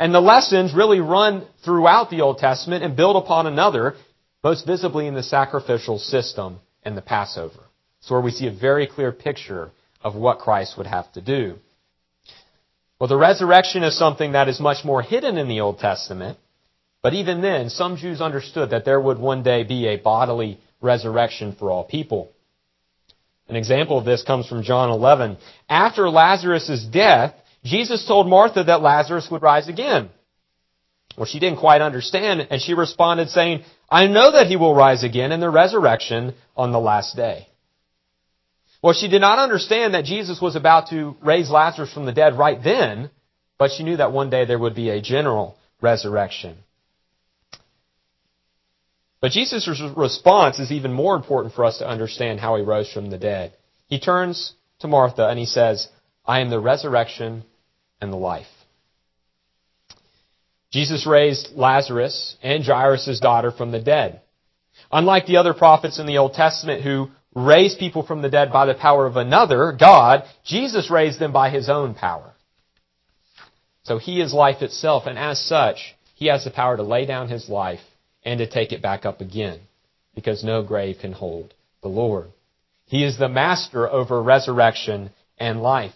And 0.01 0.13
the 0.13 0.21
lessons 0.21 0.75
really 0.75 0.99
run 0.99 1.47
throughout 1.65 2.11
the 2.11 2.23
Old 2.23 2.39
Testament 2.39 2.83
and 2.83 2.97
build 2.97 3.15
upon 3.15 3.47
another, 3.47 3.95
most 4.43 4.67
visibly 4.67 5.07
in 5.07 5.15
the 5.15 5.23
sacrificial 5.23 5.99
system 5.99 6.59
and 6.83 6.97
the 6.97 7.03
Passover. 7.03 7.61
So 8.01 8.15
where 8.15 8.23
we 8.23 8.31
see 8.31 8.47
a 8.47 8.53
very 8.53 8.87
clear 8.87 9.13
picture 9.13 9.71
of 10.03 10.15
what 10.15 10.39
Christ 10.39 10.79
would 10.79 10.87
have 10.87 11.13
to 11.13 11.21
do. 11.21 11.57
Well, 12.99 13.09
the 13.09 13.17
resurrection 13.17 13.83
is 13.83 13.97
something 13.97 14.33
that 14.33 14.49
is 14.49 14.61
much 14.61 14.85
more 14.85 15.03
hidden 15.03 15.37
in 15.37 15.49
the 15.49 15.61
Old 15.61 15.79
Testament. 15.79 16.39
But 17.03 17.15
even 17.15 17.41
then, 17.41 17.71
some 17.71 17.97
Jews 17.97 18.21
understood 18.21 18.71
that 18.71 18.85
there 18.85 19.01
would 19.01 19.19
one 19.19 19.43
day 19.43 19.63
be 19.63 19.87
a 19.87 19.97
bodily 19.97 20.61
resurrection 20.83 21.57
for 21.59 21.71
all 21.71 21.85
people. 21.85 22.31
An 23.49 23.57
example 23.57 23.99
of 23.99 24.05
this 24.05 24.23
comes 24.23 24.47
from 24.47 24.63
John 24.63 24.91
11. 24.91 25.39
After 25.69 26.09
Lazarus' 26.09 26.87
death, 26.91 27.35
Jesus 27.65 28.07
told 28.07 28.29
Martha 28.29 28.65
that 28.65 28.83
Lazarus 28.83 29.29
would 29.31 29.43
rise 29.43 29.69
again. 29.69 30.11
Well, 31.17 31.27
she 31.27 31.41
didn't 31.41 31.59
quite 31.59 31.81
understand, 31.81 32.47
and 32.51 32.61
she 32.61 32.75
responded 32.75 33.31
saying, 33.31 33.65
I 33.91 34.07
know 34.07 34.33
that 34.33 34.47
he 34.47 34.57
will 34.57 34.75
rise 34.75 35.03
again 35.03 35.33
in 35.33 35.41
the 35.41 35.51
resurrection 35.51 36.35
on 36.57 36.73
the 36.73 36.81
last 36.81 37.17
day. 37.17 37.49
Well, 38.83 38.95
she 38.95 39.09
did 39.09 39.21
not 39.21 39.39
understand 39.39 39.95
that 39.95 40.05
Jesus 40.05 40.41
was 40.41 40.57
about 40.57 40.89
to 40.91 41.17
raise 41.23 41.51
Lazarus 41.51 41.93
from 41.93 42.07
the 42.07 42.13
dead 42.13 42.39
right 42.39 42.63
then, 42.63 43.11
but 43.59 43.73
she 43.73 43.83
knew 43.83 43.99
that 43.99 44.13
one 44.13 44.31
day 44.31 44.47
there 44.47 44.59
would 44.59 44.75
be 44.75 44.89
a 44.89 45.03
general 45.03 45.59
resurrection. 45.83 46.57
But 49.21 49.33
Jesus' 49.33 49.69
response 49.97 50.59
is 50.59 50.73
even 50.73 50.93
more 50.93 51.15
important 51.15 51.55
for 51.55 51.67
us 51.67 51.79
to 51.79 51.89
understand 51.89 52.41
how 52.41 52.57
he 52.57 52.63
rose 52.63 52.91
from 52.91 53.11
the 53.11 53.19
dead. 53.19 53.53
He 53.89 54.01
turns 54.01 54.55
to 54.79 54.89
Martha 54.89 55.29
and 55.29 55.39
he 55.39 55.45
says, 55.45 55.89
I 56.25 56.41
am 56.41 56.49
the 56.49 56.61
resurrection 56.61 57.45
and 58.01 58.11
the 58.11 58.17
life. 58.17 58.47
Jesus 60.71 61.07
raised 61.07 61.51
Lazarus 61.55 62.37
and 62.43 62.65
Jairus' 62.65 63.21
daughter 63.21 63.51
from 63.51 63.73
the 63.73 63.81
dead. 63.81 64.21
Unlike 64.93 65.27
the 65.27 65.37
other 65.37 65.55
prophets 65.55 65.99
in 65.99 66.07
the 66.07 66.19
Old 66.19 66.35
Testament 66.35 66.83
who 66.83 67.11
raised 67.35 67.79
people 67.79 68.05
from 68.05 68.23
the 68.23 68.29
dead 68.29 68.53
by 68.53 68.67
the 68.67 68.75
power 68.75 69.07
of 69.07 69.17
another, 69.17 69.73
God, 69.79 70.25
Jesus 70.45 70.91
raised 70.91 71.19
them 71.19 71.33
by 71.33 71.51
his 71.51 71.69
own 71.69 71.95
power. 71.95 72.33
So 73.83 73.99
he 73.99 74.21
is 74.21 74.33
life 74.33 74.63
itself, 74.63 75.05
and 75.07 75.19
as 75.19 75.41
such, 75.41 75.97
he 76.15 76.27
has 76.27 76.45
the 76.45 76.51
power 76.51 76.77
to 76.77 76.83
lay 76.83 77.07
down 77.07 77.29
his 77.29 77.49
life 77.49 77.81
and 78.25 78.39
to 78.39 78.47
take 78.49 78.73
it 78.73 78.83
back 78.83 79.05
up 79.05 79.21
again, 79.21 79.61
because 80.15 80.45
no 80.45 80.63
grave 80.63 80.99
can 81.01 81.13
hold 81.13 81.55
the 81.83 81.89
Lord. 81.89 82.29
He 82.87 83.05
is 83.05 83.19
the 83.19 83.29
master 83.29 83.89
over 83.89 84.23
resurrection 84.23 85.11
and 85.39 85.63
life. 85.63 85.95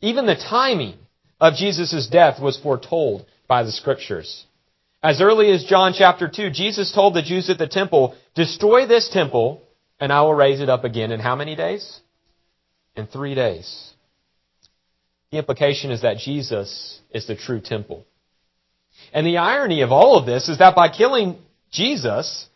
Even 0.00 0.26
the 0.26 0.34
timing 0.34 0.96
of 1.40 1.54
Jesus' 1.54 2.08
death 2.08 2.40
was 2.40 2.58
foretold 2.58 3.24
by 3.50 3.64
the 3.64 3.72
scriptures. 3.72 4.46
As 5.02 5.20
early 5.20 5.50
as 5.50 5.64
John 5.64 5.92
chapter 5.92 6.28
2, 6.28 6.50
Jesus 6.52 6.92
told 6.92 7.14
the 7.14 7.22
Jews 7.22 7.50
at 7.50 7.58
the 7.58 7.66
temple, 7.66 8.14
destroy 8.36 8.86
this 8.86 9.10
temple 9.12 9.62
and 9.98 10.12
I 10.12 10.22
will 10.22 10.34
raise 10.34 10.60
it 10.60 10.68
up 10.68 10.84
again 10.84 11.10
in 11.10 11.18
how 11.18 11.34
many 11.34 11.56
days? 11.56 12.00
In 12.94 13.08
three 13.08 13.34
days. 13.34 13.92
The 15.32 15.38
implication 15.38 15.90
is 15.90 16.02
that 16.02 16.18
Jesus 16.18 17.00
is 17.12 17.26
the 17.26 17.34
true 17.34 17.60
temple. 17.60 18.06
And 19.12 19.26
the 19.26 19.38
irony 19.38 19.80
of 19.82 19.90
all 19.90 20.16
of 20.16 20.26
this 20.26 20.48
is 20.48 20.58
that 20.58 20.76
by 20.76 20.88
killing 20.88 21.36
Jesus, 21.72 22.46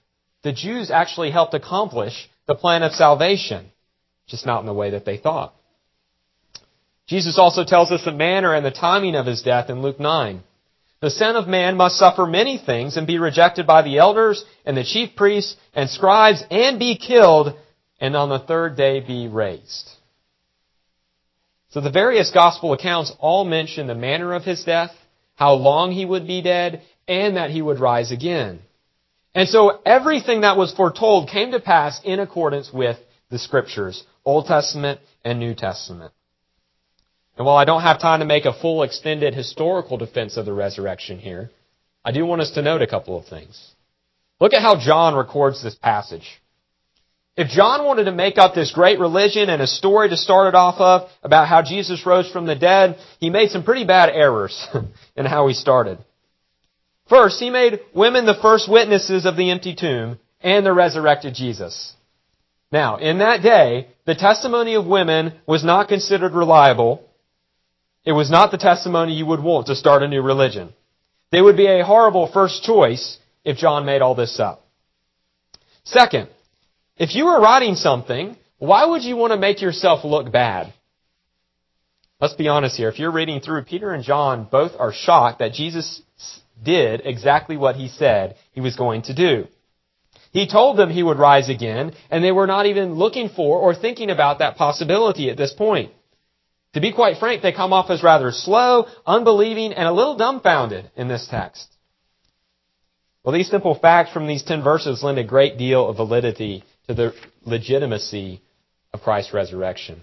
the 0.45 0.53
Jews 0.53 0.93
actually 0.93 1.33
helped 1.33 1.55
accomplish 1.55 2.31
the 2.47 2.55
plan 2.55 2.85
of 2.85 2.93
salvation, 2.93 3.67
just 4.29 4.47
not 4.47 4.61
in 4.61 4.67
the 4.67 4.73
way 4.73 4.91
that 4.91 5.05
they 5.05 5.17
thought. 5.17 5.55
Jesus 7.09 7.37
also 7.37 7.65
tells 7.65 7.91
us 7.91 8.05
the 8.05 8.13
manner 8.13 8.55
and 8.55 8.65
the 8.65 8.71
timing 8.71 9.17
of 9.17 9.27
his 9.27 9.43
death 9.43 9.71
in 9.71 9.83
Luke 9.83 9.99
9. 9.99 10.45
The 11.05 11.11
Son 11.11 11.37
of 11.37 11.47
Man 11.47 11.77
must 11.77 11.99
suffer 11.99 12.25
many 12.25 12.57
things 12.57 12.97
and 12.97 13.07
be 13.07 13.19
rejected 13.19 13.67
by 13.67 13.83
the 13.83 13.99
elders 13.99 14.43
and 14.65 14.75
the 14.75 14.85
chief 14.85 15.15
priests 15.15 15.55
and 15.75 15.91
scribes 15.91 16.43
and 16.51 16.79
be 16.79 16.97
killed 16.97 17.53
and 18.01 18.17
on 18.17 18.31
the 18.31 18.39
third 18.39 18.75
day 18.75 19.01
be 19.01 19.29
raised. 19.29 19.91
So 21.69 21.83
the 21.83 21.91
various 21.91 22.31
gospel 22.31 22.73
accounts 22.73 23.13
all 23.19 23.45
mention 23.45 23.87
the 23.87 23.95
manner 23.95 24.33
of 24.33 24.45
his 24.45 24.65
death, 24.65 24.93
how 25.35 25.53
long 25.53 25.93
he 25.93 26.07
would 26.07 26.27
be 26.27 26.41
dead, 26.41 26.81
and 27.07 27.37
that 27.37 27.51
he 27.51 27.61
would 27.61 27.81
rise 27.81 28.11
again. 28.11 28.61
And 29.35 29.47
so 29.47 29.83
everything 29.85 30.41
that 30.41 30.57
was 30.57 30.73
foretold 30.73 31.29
came 31.29 31.53
to 31.53 31.61
pass 31.61 32.01
in 32.03 32.19
accordance 32.19 32.73
with 32.73 32.97
the 33.31 33.39
scriptures, 33.39 34.05
Old 34.25 34.47
Testament 34.47 35.01
and 35.23 35.39
New 35.39 35.55
Testament. 35.55 36.15
And 37.37 37.47
while 37.47 37.57
I 37.57 37.65
don't 37.65 37.83
have 37.83 38.01
time 38.01 38.21
to 38.21 38.27
make 38.27 38.45
a 38.45 38.53
full 38.53 38.83
extended 38.83 39.35
historical 39.35 39.97
defense 39.97 40.37
of 40.37 40.47
the 40.47 40.53
resurrection 40.53 41.19
here, 41.19 41.51
I 42.05 42.13
do 42.13 42.25
want 42.25 42.43
us 42.43 42.53
to 42.53 42.63
note 42.63 42.83
a 42.83 42.87
couple 42.87 43.19
of 43.19 43.27
things. 43.27 43.75
Look 44.41 44.53
at 44.53 44.63
how 44.63 44.79
John 44.79 45.15
records 45.15 45.63
this 45.63 45.75
passage. 45.75 46.41
If 47.37 47.49
John 47.49 47.85
wanted 47.85 48.05
to 48.05 48.13
make 48.13 48.39
up 48.39 48.55
this 48.55 48.71
great 48.71 49.01
religion 49.01 49.49
and 49.49 49.61
a 49.61 49.67
story 49.67 50.09
to 50.09 50.17
start 50.17 50.49
it 50.49 50.55
off 50.55 50.81
of 50.81 51.11
about 51.23 51.49
how 51.49 51.63
Jesus 51.63 52.07
rose 52.07 52.31
from 52.31 52.47
the 52.47 52.55
dead, 52.55 52.99
he 53.19 53.29
made 53.31 53.51
some 53.51 53.65
pretty 53.65 53.85
bad 53.85 54.11
errors 54.11 54.67
in 55.17 55.27
how 55.27 55.49
he 55.49 55.55
started. 55.55 55.99
First, 57.09 57.41
he 57.41 57.51
made 57.51 57.81
women 57.93 58.25
the 58.25 58.39
first 58.41 58.71
witnesses 58.71 59.27
of 59.27 59.37
the 59.37 59.51
empty 59.51 59.75
tomb 59.75 60.21
and 60.41 60.65
the 60.65 60.73
resurrected 60.73 61.35
Jesus. 61.35 61.95
Now, 62.71 62.97
in 62.97 63.19
that 63.19 63.43
day, 63.43 63.89
the 64.05 64.15
testimony 64.15 64.75
of 64.75 64.87
women 64.87 65.35
was 65.47 65.65
not 65.65 65.89
considered 65.89 66.35
reliable. 66.35 67.09
It 68.05 68.13
was 68.13 68.31
not 68.31 68.51
the 68.51 68.59
testimony 68.59 69.15
you 69.15 69.27
would 69.27 69.43
want 69.43 69.67
to 69.67 69.75
start 69.75 70.03
a 70.03 70.09
new 70.09 70.23
religion. 70.23 70.73
They 71.33 71.41
would 71.41 71.57
be 71.57 71.67
a 71.67 71.85
horrible 71.85 72.31
first 72.31 72.63
choice 72.63 73.19
if 73.45 73.57
John 73.57 73.87
made 73.87 74.03
all 74.03 74.15
this 74.15 74.39
up. 74.39 74.67
Second, 75.85 76.29
if 76.97 77.15
you 77.15 77.27
were 77.27 77.41
writing 77.41 77.75
something, 77.75 78.37
why 78.59 78.85
would 78.85 79.03
you 79.03 79.17
want 79.17 79.33
to 79.33 79.39
make 79.39 79.61
yourself 79.61 80.05
look 80.05 80.31
bad? 80.31 80.73
Let's 82.21 82.35
be 82.35 82.49
honest 82.49 82.77
here. 82.77 82.89
If 82.89 82.99
you're 82.99 83.11
reading 83.11 83.41
through, 83.41 83.65
Peter 83.65 83.93
and 83.93 84.05
John 84.05 84.47
both 84.51 84.73
are 84.79 84.93
shocked 84.93 85.41
that 85.41 85.53
Jesus 85.53 86.03
did 86.63 87.03
exactly 87.05 87.57
what 87.57 87.77
he 87.77 87.89
said 87.89 88.37
he 88.53 88.61
was 88.61 88.77
going 88.77 89.03
to 89.03 89.15
do. 89.15 89.47
He 90.31 90.49
told 90.49 90.77
them 90.77 90.91
he 90.91 91.03
would 91.03 91.19
rise 91.19 91.49
again, 91.49 91.93
and 92.11 92.25
they 92.25 92.33
were 92.33 92.47
not 92.47 92.67
even 92.67 92.95
looking 92.95 93.29
for 93.29 93.59
or 93.59 93.75
thinking 93.75 94.11
about 94.11 94.39
that 94.39 94.57
possibility 94.57 95.31
at 95.31 95.37
this 95.37 95.53
point. 95.53 95.93
To 96.75 96.81
be 96.81 96.93
quite 96.93 97.19
frank, 97.19 97.43
they 97.43 97.53
come 97.53 97.73
off 97.73 97.91
as 97.91 98.03
rather 98.03 98.33
slow, 98.33 98.87
unbelieving, 99.07 99.73
and 99.73 99.87
a 99.87 99.93
little 99.93 100.17
dumbfounded 100.17 100.91
in 100.97 101.09
this 101.09 101.27
text. 101.29 101.69
Well, 103.23 103.33
these 103.33 103.49
simple 103.49 103.75
facts 103.75 104.13
from 104.13 104.27
these 104.27 104.43
ten 104.43 104.63
verses 104.63 105.03
lend 105.03 105.19
a 105.19 105.25
great 105.25 105.57
deal 105.57 105.89
of 105.89 105.97
validity 105.97 106.65
to 106.89 106.95
the 106.95 107.15
legitimacy 107.45 108.43
of 108.93 109.01
Christ's 109.01 109.33
resurrection. 109.33 110.01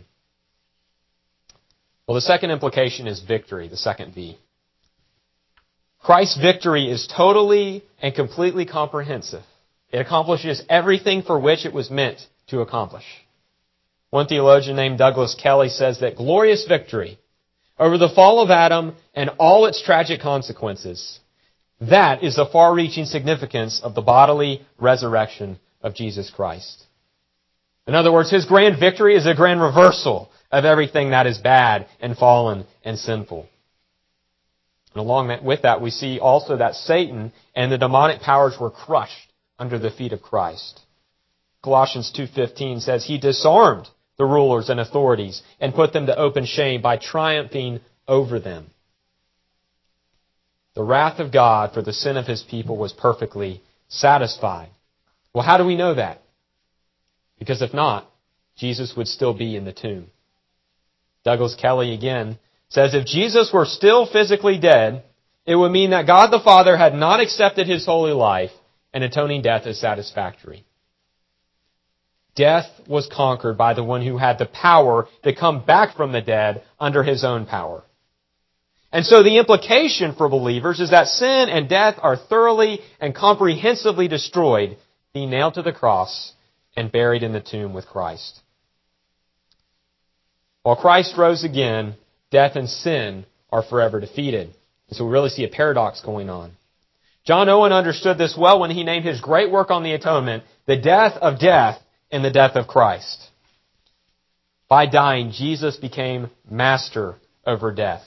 Well, 2.08 2.16
the 2.16 2.22
second 2.22 2.51
implication 2.51 3.06
is 3.06 3.22
victory, 3.22 3.68
the 3.68 3.78
second 3.78 4.16
V. 4.16 4.38
Christ's 6.01 6.40
victory 6.42 6.90
is 6.90 7.08
totally 7.08 7.84
and 8.01 8.16
completely 8.16 8.66
comprehensive. 8.66 9.44
It 9.92 10.00
accomplishes 10.00 10.63
everything 10.68 11.22
for 11.22 11.40
which 11.40 11.66
it 11.66 11.74
was 11.74 11.92
meant 11.92 12.25
to 12.48 12.62
accomplish. 12.62 13.06
One 14.12 14.27
theologian 14.27 14.75
named 14.75 14.98
Douglas 14.98 15.36
Kelly 15.41 15.70
says 15.70 16.01
that 16.01 16.18
glorious 16.18 16.65
victory 16.68 17.18
over 17.80 17.98
the 17.98 18.10
fall 18.10 18.41
of 18.41 18.51
Adam 18.51 18.96
and 19.15 19.32
all 19.39 19.65
its 19.65 19.82
tragic 19.82 20.20
consequences, 20.20 21.20
that 21.80 22.22
is 22.22 22.36
the 22.36 22.46
far-reaching 22.46 23.06
significance 23.06 23.80
of 23.82 23.96
the 23.96 24.01
bodily 24.01 24.65
resurrection 24.77 25.60
of 25.82 25.96
Jesus 25.96 26.30
Christ. 26.30 26.84
In 27.88 27.96
other 27.96 28.12
words, 28.12 28.30
His 28.30 28.46
grand 28.46 28.77
victory 28.77 29.15
is 29.15 29.25
a 29.25 29.34
grand 29.34 29.62
reversal 29.62 30.30
of 30.51 30.65
everything 30.65 31.12
that 31.12 31.25
is 31.25 31.38
bad 31.38 31.88
and 32.01 32.18
fallen 32.18 32.65
and 32.84 33.00
sinful. 33.00 33.48
And 34.94 35.01
along 35.01 35.46
with 35.46 35.62
that, 35.62 35.82
we 35.82 35.89
see 35.89 36.20
also 36.20 36.58
that 36.58 36.75
Satan 36.75 37.32
and 37.56 37.72
the 37.72 37.77
demonic 37.77 38.20
powers 38.20 38.58
were 38.60 38.72
crushed 38.72 39.32
under 39.58 39.80
the 39.80 39.89
feet 39.89 40.12
of 40.12 40.22
Christ. 40.22 40.82
Colossians 41.63 42.12
2.15 42.13 42.82
says, 42.82 43.06
He 43.06 43.18
disarmed 43.18 43.88
the 44.22 44.25
rulers 44.25 44.70
and 44.70 44.80
authorities 44.80 45.42
and 45.60 45.74
put 45.74 45.94
them 45.94 46.06
to 46.06 46.16
open 46.16 46.46
shame 46.46 46.80
by 46.80 46.96
triumphing 46.96 47.80
over 48.08 48.40
them. 48.40 48.68
The 50.75 50.84
wrath 50.84 51.20
of 51.20 51.34
God 51.34 51.74
for 51.74 51.82
the 51.82 51.92
sin 51.92 52.18
of 52.18 52.28
His 52.28 52.44
people 52.44 52.78
was 52.78 52.94
perfectly 52.94 53.63
satisfied. 53.90 54.70
Well, 55.34 55.44
how 55.44 55.58
do 55.58 55.66
we 55.66 55.75
know 55.75 55.96
that? 55.96 56.22
Because 57.40 57.63
if 57.63 57.74
not, 57.74 58.08
Jesus 58.56 58.94
would 58.96 59.08
still 59.08 59.34
be 59.34 59.56
in 59.56 59.66
the 59.66 59.74
tomb. 59.74 60.12
Douglas 61.26 61.56
Kelly 61.60 61.91
again 61.91 62.38
says 62.69 62.93
if 62.93 63.08
Jesus 63.08 63.50
were 63.52 63.65
still 63.65 64.06
physically 64.06 64.60
dead, 64.60 65.02
it 65.48 65.56
would 65.56 65.72
mean 65.72 65.89
that 65.89 66.06
God 66.06 66.30
the 66.30 66.43
Father 66.45 66.78
had 66.78 66.93
not 66.93 67.19
accepted 67.19 67.67
his 67.67 67.88
holy 67.88 68.13
life 68.13 68.52
and 68.93 69.04
atoning 69.04 69.41
death 69.41 69.65
as 69.65 69.80
satisfactory. 69.80 70.63
Death 72.36 72.70
was 72.88 73.08
conquered 73.08 73.58
by 73.58 73.74
the 73.74 73.84
one 73.84 74.02
who 74.02 74.17
had 74.17 74.38
the 74.38 74.46
power 74.46 75.08
to 75.24 75.36
come 75.36 75.65
back 75.65 75.96
from 75.96 76.12
the 76.12 76.22
dead 76.22 76.63
under 76.80 77.04
his 77.04 77.24
own 77.24 77.46
power. 77.46 77.84
And 78.91 79.06
so 79.06 79.24
the 79.24 79.38
implication 79.38 80.15
for 80.15 80.28
believers 80.30 80.80
is 80.80 80.91
that 80.91 81.08
sin 81.08 81.50
and 81.50 81.70
death 81.70 81.96
are 82.00 82.17
thoroughly 82.17 82.82
and 83.00 83.15
comprehensively 83.15 84.08
destroyed, 84.08 84.78
being 85.13 85.30
nailed 85.30 85.56
to 85.56 85.62
the 85.62 85.72
cross 85.72 86.34
and 86.76 86.91
buried 86.91 87.24
in 87.24 87.34
the 87.34 87.41
tomb 87.41 87.74
with 87.74 87.88
Christ. 87.88 88.41
While 90.63 90.76
Christ 90.76 91.17
rose 91.17 91.44
again, 91.44 91.96
death 92.32 92.56
and 92.56 92.70
sin 92.70 93.26
are 93.50 93.63
forever 93.63 94.00
defeated. 94.00 94.54
And 94.88 94.98
so 94.98 95.06
we 95.06 95.12
really 95.12 95.30
see 95.30 95.44
a 95.44 95.50
paradox 95.50 96.02
going 96.02 96.30
on. 96.30 96.52
John 97.26 97.50
Owen 97.50 97.72
understood 97.72 98.17
this 98.17 98.38
well 98.38 98.60
when 98.60 98.72
he 98.72 98.84
named 98.84 99.06
his 99.06 99.22
great 99.22 99.52
work 99.52 99.70
on 99.70 99.84
the 99.84 99.94
atonement, 99.94 100.44
the 100.65 100.78
death 100.78 101.13
of 101.22 101.39
death 101.39 101.82
in 102.12 102.21
the 102.21 102.32
death 102.32 102.56
of 102.56 102.67
Christ. 102.67 103.30
By 104.67 104.86
dying, 104.86 105.32
Jesus 105.32 105.76
became 105.78 106.30
master 106.50 107.15
over 107.45 107.71
death. 107.71 108.04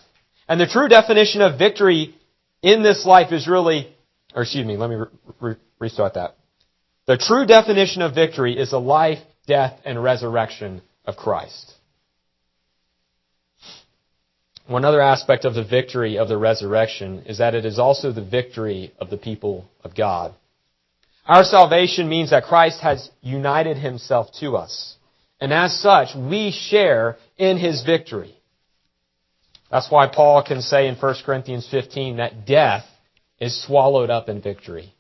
And 0.49 0.61
the 0.61 0.67
true 0.67 0.89
definition 0.89 1.41
of 1.41 1.59
victory 1.59 2.15
in 2.63 2.83
this 2.83 3.05
life 3.05 3.33
is 3.33 3.49
really, 3.49 3.95
or 4.35 4.43
excuse 4.43 4.67
me, 4.67 4.77
let 4.77 4.91
me 4.91 4.97
re- 5.41 5.57
restart 5.79 6.15
that. 6.15 6.37
The 7.07 7.19
true 7.19 7.45
definition 7.47 8.03
of 8.03 8.15
victory 8.15 8.59
is 8.59 8.71
the 8.71 8.81
life, 8.81 9.19
death, 9.47 9.79
and 9.85 10.03
resurrection 10.03 10.81
of 11.05 11.17
Christ. 11.17 11.73
One 14.67 14.87
other 14.87 15.03
aspect 15.03 15.45
of 15.45 15.55
the 15.55 15.65
victory 15.65 16.17
of 16.17 16.29
the 16.29 16.39
resurrection 16.39 17.25
is 17.27 17.39
that 17.39 17.55
it 17.55 17.67
is 17.67 17.79
also 17.79 18.13
the 18.13 18.25
victory 18.25 18.95
of 18.99 19.11
the 19.11 19.19
people 19.19 19.67
of 19.83 19.95
God. 19.95 20.35
Our 21.27 21.45
salvation 21.45 22.09
means 22.09 22.31
that 22.31 22.45
Christ 22.45 22.81
has 22.81 23.11
united 23.23 23.79
himself 23.79 24.29
to 24.41 24.57
us. 24.57 24.97
And 25.41 25.53
as 25.53 25.79
such, 25.81 26.15
we 26.15 26.51
share 26.51 27.17
in 27.39 27.57
his 27.57 27.83
victory. 27.83 28.37
That's 29.71 29.91
why 29.91 30.07
Paul 30.07 30.43
can 30.43 30.61
say 30.61 30.87
in 30.87 30.97
1 30.97 31.15
Corinthians 31.25 31.67
15 31.71 32.19
that 32.19 32.47
death 32.47 32.85
is 33.41 33.61
swallowed 33.65 34.11
up 34.11 34.29
in 34.29 34.41
victory. 34.41 34.95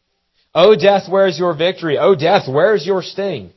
O 0.54 0.74
death, 0.74 1.08
where 1.08 1.26
is 1.26 1.38
your 1.38 1.54
victory? 1.54 1.98
O 1.98 2.14
death, 2.14 2.48
where 2.48 2.74
is 2.74 2.86
your 2.86 3.02
sting? 3.02 3.52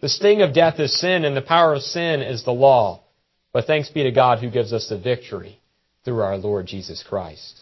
The 0.00 0.08
sting 0.08 0.42
of 0.42 0.54
death 0.54 0.78
is 0.78 0.98
sin, 0.98 1.24
and 1.24 1.36
the 1.36 1.42
power 1.42 1.74
of 1.74 1.82
sin 1.82 2.20
is 2.20 2.44
the 2.44 2.52
law. 2.52 3.02
But 3.52 3.66
thanks 3.66 3.88
be 3.88 4.02
to 4.02 4.10
God 4.10 4.38
who 4.38 4.50
gives 4.50 4.72
us 4.72 4.88
the 4.88 4.98
victory 4.98 5.60
through 6.04 6.20
our 6.20 6.36
Lord 6.36 6.66
Jesus 6.66 7.02
Christ. 7.02 7.60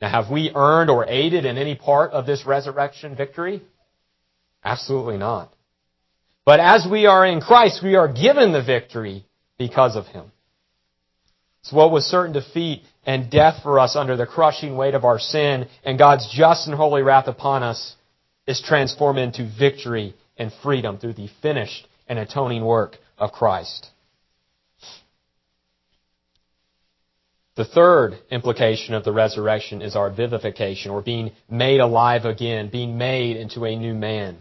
Now, 0.00 0.08
have 0.08 0.30
we 0.30 0.50
earned 0.54 0.90
or 0.90 1.06
aided 1.06 1.44
in 1.44 1.58
any 1.58 1.74
part 1.74 2.12
of 2.12 2.26
this 2.26 2.46
resurrection 2.46 3.16
victory? 3.16 3.62
Absolutely 4.64 5.18
not. 5.18 5.52
But 6.44 6.60
as 6.60 6.86
we 6.90 7.06
are 7.06 7.24
in 7.26 7.40
Christ, 7.40 7.82
we 7.82 7.96
are 7.96 8.12
given 8.12 8.52
the 8.52 8.62
victory 8.62 9.26
because 9.58 9.96
of 9.96 10.06
Him. 10.06 10.32
So 11.62 11.76
what 11.76 11.90
was 11.90 12.06
certain 12.06 12.32
defeat 12.32 12.82
and 13.04 13.30
death 13.30 13.62
for 13.62 13.78
us 13.78 13.94
under 13.94 14.16
the 14.16 14.26
crushing 14.26 14.76
weight 14.76 14.94
of 14.94 15.04
our 15.04 15.18
sin 15.18 15.68
and 15.84 15.98
God's 15.98 16.32
just 16.32 16.66
and 16.66 16.74
holy 16.74 17.02
wrath 17.02 17.28
upon 17.28 17.62
us 17.62 17.94
is 18.46 18.62
transformed 18.62 19.18
into 19.18 19.50
victory 19.58 20.14
and 20.38 20.50
freedom 20.62 20.98
through 20.98 21.12
the 21.12 21.28
finished 21.42 21.86
and 22.08 22.18
atoning 22.18 22.64
work 22.64 22.96
of 23.18 23.32
Christ. 23.32 23.88
The 27.60 27.66
third 27.66 28.18
implication 28.30 28.94
of 28.94 29.04
the 29.04 29.12
resurrection 29.12 29.82
is 29.82 29.94
our 29.94 30.08
vivification, 30.08 30.92
or 30.92 31.02
being 31.02 31.32
made 31.50 31.80
alive 31.80 32.24
again, 32.24 32.70
being 32.70 32.96
made 32.96 33.36
into 33.36 33.66
a 33.66 33.76
new 33.76 33.92
man. 33.92 34.38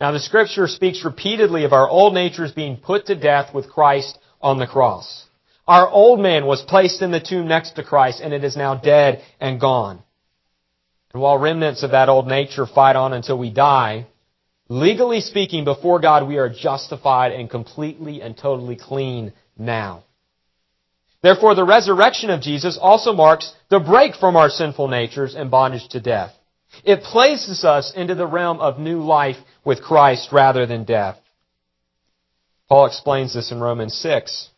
Now 0.00 0.10
the 0.10 0.18
scripture 0.18 0.66
speaks 0.66 1.04
repeatedly 1.04 1.62
of 1.62 1.72
our 1.72 1.88
old 1.88 2.14
natures 2.14 2.50
being 2.50 2.78
put 2.78 3.06
to 3.06 3.14
death 3.14 3.54
with 3.54 3.70
Christ 3.70 4.18
on 4.40 4.58
the 4.58 4.66
cross. 4.66 5.24
Our 5.68 5.88
old 5.88 6.18
man 6.18 6.46
was 6.46 6.62
placed 6.62 7.00
in 7.00 7.12
the 7.12 7.20
tomb 7.20 7.46
next 7.46 7.76
to 7.76 7.84
Christ 7.84 8.20
and 8.20 8.34
it 8.34 8.42
is 8.42 8.56
now 8.56 8.74
dead 8.74 9.22
and 9.38 9.60
gone. 9.60 10.02
And 11.12 11.22
while 11.22 11.38
remnants 11.38 11.84
of 11.84 11.92
that 11.92 12.08
old 12.08 12.26
nature 12.26 12.66
fight 12.66 12.96
on 12.96 13.12
until 13.12 13.38
we 13.38 13.50
die, 13.50 14.08
legally 14.68 15.20
speaking 15.20 15.62
before 15.62 16.00
God 16.00 16.26
we 16.26 16.38
are 16.38 16.48
justified 16.48 17.30
and 17.30 17.48
completely 17.48 18.20
and 18.20 18.36
totally 18.36 18.74
clean 18.74 19.32
now. 19.56 20.02
Therefore, 21.26 21.56
the 21.56 21.64
resurrection 21.64 22.30
of 22.30 22.40
Jesus 22.40 22.78
also 22.80 23.12
marks 23.12 23.52
the 23.68 23.80
break 23.80 24.14
from 24.14 24.36
our 24.36 24.48
sinful 24.48 24.86
natures 24.86 25.34
and 25.34 25.50
bondage 25.50 25.88
to 25.88 25.98
death. 25.98 26.32
It 26.84 27.02
places 27.02 27.64
us 27.64 27.92
into 27.96 28.14
the 28.14 28.28
realm 28.28 28.60
of 28.60 28.78
new 28.78 29.00
life 29.00 29.38
with 29.64 29.82
Christ 29.82 30.28
rather 30.30 30.66
than 30.66 30.84
death. 30.84 31.18
Paul 32.68 32.86
explains 32.86 33.34
this 33.34 33.50
in 33.50 33.58
Romans 33.58 33.94
6. 33.94 34.50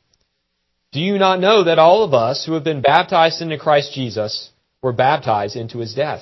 Do 0.93 1.01
you 1.01 1.17
not 1.17 1.41
know 1.41 1.65
that 1.65 1.79
all 1.79 2.05
of 2.05 2.13
us 2.13 2.45
who 2.45 2.53
have 2.53 2.65
been 2.65 2.83
baptized 2.83 3.41
into 3.41 3.57
Christ 3.57 3.95
Jesus 3.95 4.51
were 4.83 4.93
baptized 4.93 5.57
into 5.57 5.79
his 5.79 5.95
death? 5.95 6.21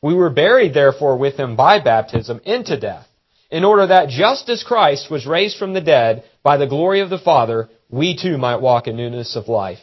We 0.00 0.14
were 0.14 0.30
buried 0.30 0.72
therefore 0.72 1.18
with 1.18 1.34
him 1.34 1.56
by 1.56 1.80
baptism 1.80 2.40
into 2.46 2.80
death, 2.80 3.06
in 3.50 3.64
order 3.64 3.86
that 3.88 4.08
just 4.08 4.48
as 4.48 4.64
Christ 4.64 5.10
was 5.10 5.26
raised 5.26 5.58
from 5.58 5.74
the 5.74 5.82
dead 5.82 6.24
by 6.42 6.56
the 6.56 6.66
glory 6.66 7.00
of 7.00 7.10
the 7.10 7.18
Father, 7.18 7.68
we 7.90 8.16
too 8.16 8.38
might 8.38 8.60
walk 8.60 8.86
in 8.86 8.96
newness 8.96 9.36
of 9.36 9.48
life. 9.48 9.78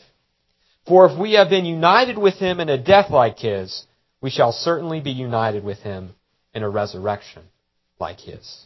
For 0.88 1.08
if 1.08 1.18
we 1.18 1.34
have 1.34 1.50
been 1.50 1.66
united 1.66 2.18
with 2.18 2.36
him 2.36 2.60
in 2.60 2.70
a 2.70 2.78
death 2.78 3.10
like 3.10 3.40
his, 3.40 3.86
we 4.22 4.30
shall 4.30 4.52
certainly 4.52 5.02
be 5.02 5.12
united 5.12 5.64
with 5.64 5.80
him 5.80 6.14
in 6.54 6.64
a 6.64 6.70
resurrection 6.70 7.44
like 8.00 8.20
his. 8.20 8.66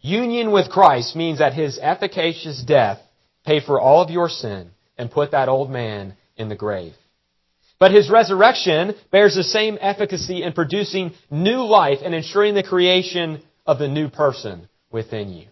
Union 0.00 0.50
with 0.50 0.70
Christ 0.70 1.16
means 1.16 1.38
that 1.38 1.54
his 1.54 1.78
efficacious 1.78 2.62
death 2.62 2.98
paid 3.46 3.62
for 3.62 3.80
all 3.80 4.02
of 4.02 4.10
your 4.10 4.28
sin 4.28 4.70
and 4.98 5.10
put 5.10 5.30
that 5.30 5.48
old 5.48 5.70
man 5.70 6.14
in 6.36 6.48
the 6.48 6.56
grave. 6.56 6.94
But 7.78 7.92
his 7.92 8.10
resurrection 8.10 8.94
bears 9.10 9.34
the 9.34 9.44
same 9.44 9.78
efficacy 9.80 10.42
in 10.42 10.52
producing 10.52 11.14
new 11.30 11.62
life 11.64 11.98
and 12.04 12.14
ensuring 12.14 12.54
the 12.54 12.62
creation 12.62 13.42
of 13.66 13.78
the 13.78 13.88
new 13.88 14.08
person 14.08 14.68
within 14.90 15.30
you. 15.30 15.46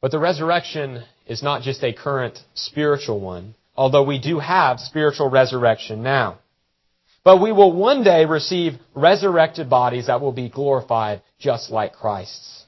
But 0.00 0.10
the 0.10 0.18
resurrection 0.18 1.04
is 1.26 1.42
not 1.42 1.62
just 1.62 1.84
a 1.84 1.92
current 1.92 2.38
spiritual 2.54 3.20
one, 3.20 3.54
although 3.76 4.02
we 4.02 4.18
do 4.18 4.38
have 4.38 4.80
spiritual 4.80 5.28
resurrection 5.28 6.02
now. 6.02 6.38
But 7.22 7.42
we 7.42 7.52
will 7.52 7.72
one 7.72 8.02
day 8.02 8.24
receive 8.24 8.78
resurrected 8.94 9.68
bodies 9.68 10.06
that 10.06 10.20
will 10.20 10.32
be 10.32 10.48
glorified 10.48 11.22
just 11.38 11.70
like 11.70 11.92
Christ's. 11.92 12.64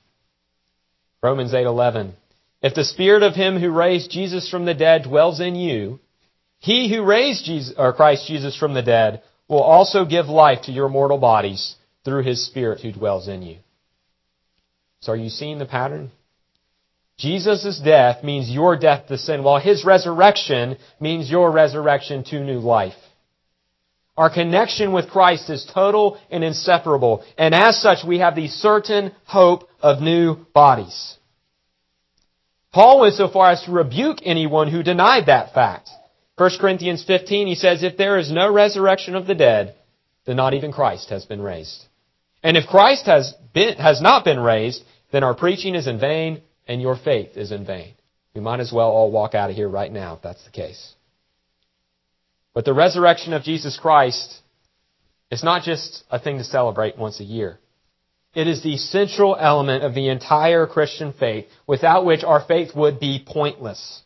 Romans 1.22 1.54
8:11 1.54 2.12
If 2.60 2.74
the 2.74 2.84
spirit 2.84 3.22
of 3.22 3.34
him 3.34 3.58
who 3.58 3.70
raised 3.70 4.10
Jesus 4.10 4.48
from 4.48 4.66
the 4.66 4.74
dead 4.74 5.04
dwells 5.04 5.40
in 5.40 5.54
you, 5.54 6.00
he 6.58 6.94
who 6.94 7.02
raised 7.02 7.44
Jesus, 7.44 7.74
or 7.76 7.92
Christ 7.92 8.26
Jesus 8.26 8.56
from 8.56 8.74
the 8.74 8.82
dead 8.82 9.22
will 9.48 9.62
also 9.62 10.04
give 10.04 10.28
life 10.28 10.62
to 10.62 10.72
your 10.72 10.88
mortal 10.88 11.18
bodies 11.18 11.76
through 12.04 12.22
his 12.22 12.44
spirit 12.46 12.80
who 12.80 12.92
dwells 12.92 13.26
in 13.26 13.42
you. 13.42 13.56
So 15.00 15.12
are 15.12 15.16
you 15.16 15.30
seeing 15.30 15.58
the 15.58 15.66
pattern? 15.66 16.12
Jesus' 17.22 17.78
death 17.78 18.24
means 18.24 18.50
your 18.50 18.76
death 18.76 19.06
to 19.06 19.16
sin, 19.16 19.44
while 19.44 19.60
his 19.60 19.84
resurrection 19.84 20.76
means 20.98 21.30
your 21.30 21.52
resurrection 21.52 22.24
to 22.24 22.40
new 22.40 22.58
life. 22.58 22.96
Our 24.16 24.28
connection 24.28 24.92
with 24.92 25.08
Christ 25.08 25.48
is 25.48 25.64
total 25.72 26.18
and 26.32 26.42
inseparable, 26.42 27.24
and 27.38 27.54
as 27.54 27.80
such 27.80 28.04
we 28.04 28.18
have 28.18 28.34
the 28.34 28.48
certain 28.48 29.12
hope 29.24 29.68
of 29.80 30.02
new 30.02 30.34
bodies. 30.52 31.16
Paul 32.72 33.02
went 33.02 33.14
so 33.14 33.28
far 33.28 33.52
as 33.52 33.62
to 33.62 33.70
rebuke 33.70 34.18
anyone 34.24 34.68
who 34.68 34.82
denied 34.82 35.26
that 35.26 35.54
fact. 35.54 35.90
1 36.38 36.50
Corinthians 36.60 37.04
15, 37.04 37.46
he 37.46 37.54
says, 37.54 37.84
If 37.84 37.96
there 37.96 38.18
is 38.18 38.32
no 38.32 38.52
resurrection 38.52 39.14
of 39.14 39.28
the 39.28 39.36
dead, 39.36 39.76
then 40.26 40.34
not 40.34 40.54
even 40.54 40.72
Christ 40.72 41.10
has 41.10 41.24
been 41.24 41.40
raised. 41.40 41.84
And 42.42 42.56
if 42.56 42.66
Christ 42.66 43.06
has, 43.06 43.32
been, 43.54 43.76
has 43.76 44.00
not 44.00 44.24
been 44.24 44.40
raised, 44.40 44.82
then 45.12 45.22
our 45.22 45.34
preaching 45.34 45.76
is 45.76 45.86
in 45.86 46.00
vain 46.00 46.42
and 46.66 46.80
your 46.80 46.96
faith 46.96 47.36
is 47.36 47.52
in 47.52 47.64
vain. 47.64 47.94
We 48.34 48.40
might 48.40 48.60
as 48.60 48.72
well 48.72 48.88
all 48.88 49.10
walk 49.10 49.34
out 49.34 49.50
of 49.50 49.56
here 49.56 49.68
right 49.68 49.92
now 49.92 50.14
if 50.14 50.22
that's 50.22 50.44
the 50.44 50.50
case. 50.50 50.94
But 52.54 52.64
the 52.64 52.74
resurrection 52.74 53.32
of 53.32 53.42
Jesus 53.42 53.78
Christ 53.80 54.40
is 55.30 55.42
not 55.42 55.62
just 55.62 56.04
a 56.10 56.18
thing 56.18 56.38
to 56.38 56.44
celebrate 56.44 56.98
once 56.98 57.20
a 57.20 57.24
year. 57.24 57.58
It 58.34 58.46
is 58.46 58.62
the 58.62 58.76
central 58.76 59.36
element 59.38 59.84
of 59.84 59.94
the 59.94 60.08
entire 60.08 60.66
Christian 60.66 61.12
faith, 61.12 61.46
without 61.66 62.06
which 62.06 62.24
our 62.24 62.42
faith 62.42 62.74
would 62.74 62.98
be 62.98 63.22
pointless. 63.26 64.02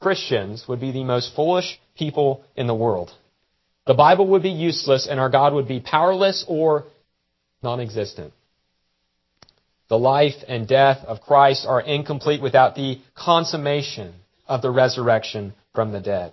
Christians 0.00 0.64
would 0.66 0.80
be 0.80 0.92
the 0.92 1.04
most 1.04 1.34
foolish 1.36 1.80
people 1.96 2.42
in 2.56 2.66
the 2.66 2.74
world. 2.74 3.12
The 3.86 3.94
Bible 3.94 4.26
would 4.28 4.42
be 4.42 4.50
useless 4.50 5.06
and 5.08 5.20
our 5.20 5.28
God 5.28 5.52
would 5.52 5.68
be 5.68 5.80
powerless 5.80 6.44
or 6.48 6.84
non-existent. 7.62 8.32
The 9.90 9.98
life 9.98 10.36
and 10.46 10.68
death 10.68 11.04
of 11.04 11.20
Christ 11.20 11.66
are 11.66 11.80
incomplete 11.80 12.40
without 12.40 12.76
the 12.76 13.00
consummation 13.16 14.14
of 14.46 14.62
the 14.62 14.70
resurrection 14.70 15.52
from 15.74 15.90
the 15.90 15.98
dead. 15.98 16.32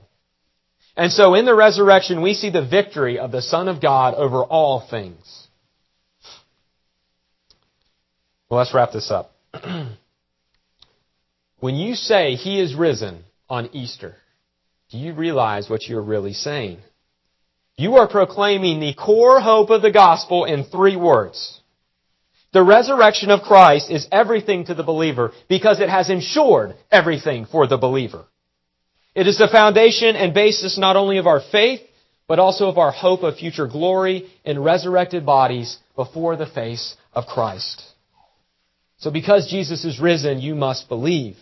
And 0.96 1.12
so 1.12 1.34
in 1.34 1.46
the 1.46 1.56
resurrection, 1.56 2.22
we 2.22 2.36
see 2.36 2.52
the 2.52 2.66
victory 2.66 3.18
of 3.18 3.32
the 3.32 3.42
Son 3.42 3.68
of 3.68 3.82
God 3.82 4.14
over 4.14 4.44
all 4.44 4.80
things. 4.80 5.48
Well, 8.48 8.60
let's 8.60 8.76
wrap 8.76 8.92
this 8.92 9.10
up. 9.10 9.32
when 11.60 11.76
you 11.76 11.96
say 11.96 12.36
He 12.36 12.62
is 12.62 12.76
risen 12.76 13.24
on 13.50 13.72
Easter, 13.74 14.16
do 14.92 15.00
you 15.00 15.14
realize 15.14 15.68
what 15.68 15.88
you're 15.88 16.02
really 16.04 16.34
saying? 16.34 16.78
You 17.76 17.96
are 17.96 18.08
proclaiming 18.08 18.80
the 18.80 18.94
core 18.94 19.40
hope 19.40 19.72
of 19.72 19.82
the 19.82 19.92
gospel 19.92 20.46
in 20.46 20.64
three 20.64 20.96
words. 20.96 21.60
The 22.58 22.64
resurrection 22.64 23.30
of 23.30 23.44
Christ 23.44 23.92
is 23.92 24.08
everything 24.12 24.66
to 24.66 24.74
the 24.74 24.82
believer 24.82 25.32
because 25.48 25.80
it 25.80 25.90
has 25.90 26.10
ensured 26.10 26.74
everything 26.90 27.46
for 27.46 27.68
the 27.68 27.78
believer. 27.78 28.26
It 29.14 29.28
is 29.28 29.38
the 29.38 29.48
foundation 29.48 30.16
and 30.16 30.34
basis 30.34 30.76
not 30.76 30.96
only 30.96 31.20
of 31.20 31.28
our 31.28 31.40
faith, 31.40 31.82
but 32.28 32.40
also 32.40 32.68
of 32.68 32.80
our 32.80 32.90
hope 32.90 33.22
of 33.22 33.38
future 33.38 33.68
glory 33.68 34.26
in 34.44 34.58
resurrected 34.58 35.24
bodies 35.24 35.78
before 35.96 36.36
the 36.36 36.48
face 36.48 36.96
of 37.14 37.28
Christ. 37.28 37.84
So 38.98 39.12
because 39.12 39.52
Jesus 39.52 39.86
is 39.86 40.00
risen, 40.00 40.40
you 40.40 40.56
must 40.56 40.90
believe. 40.90 41.38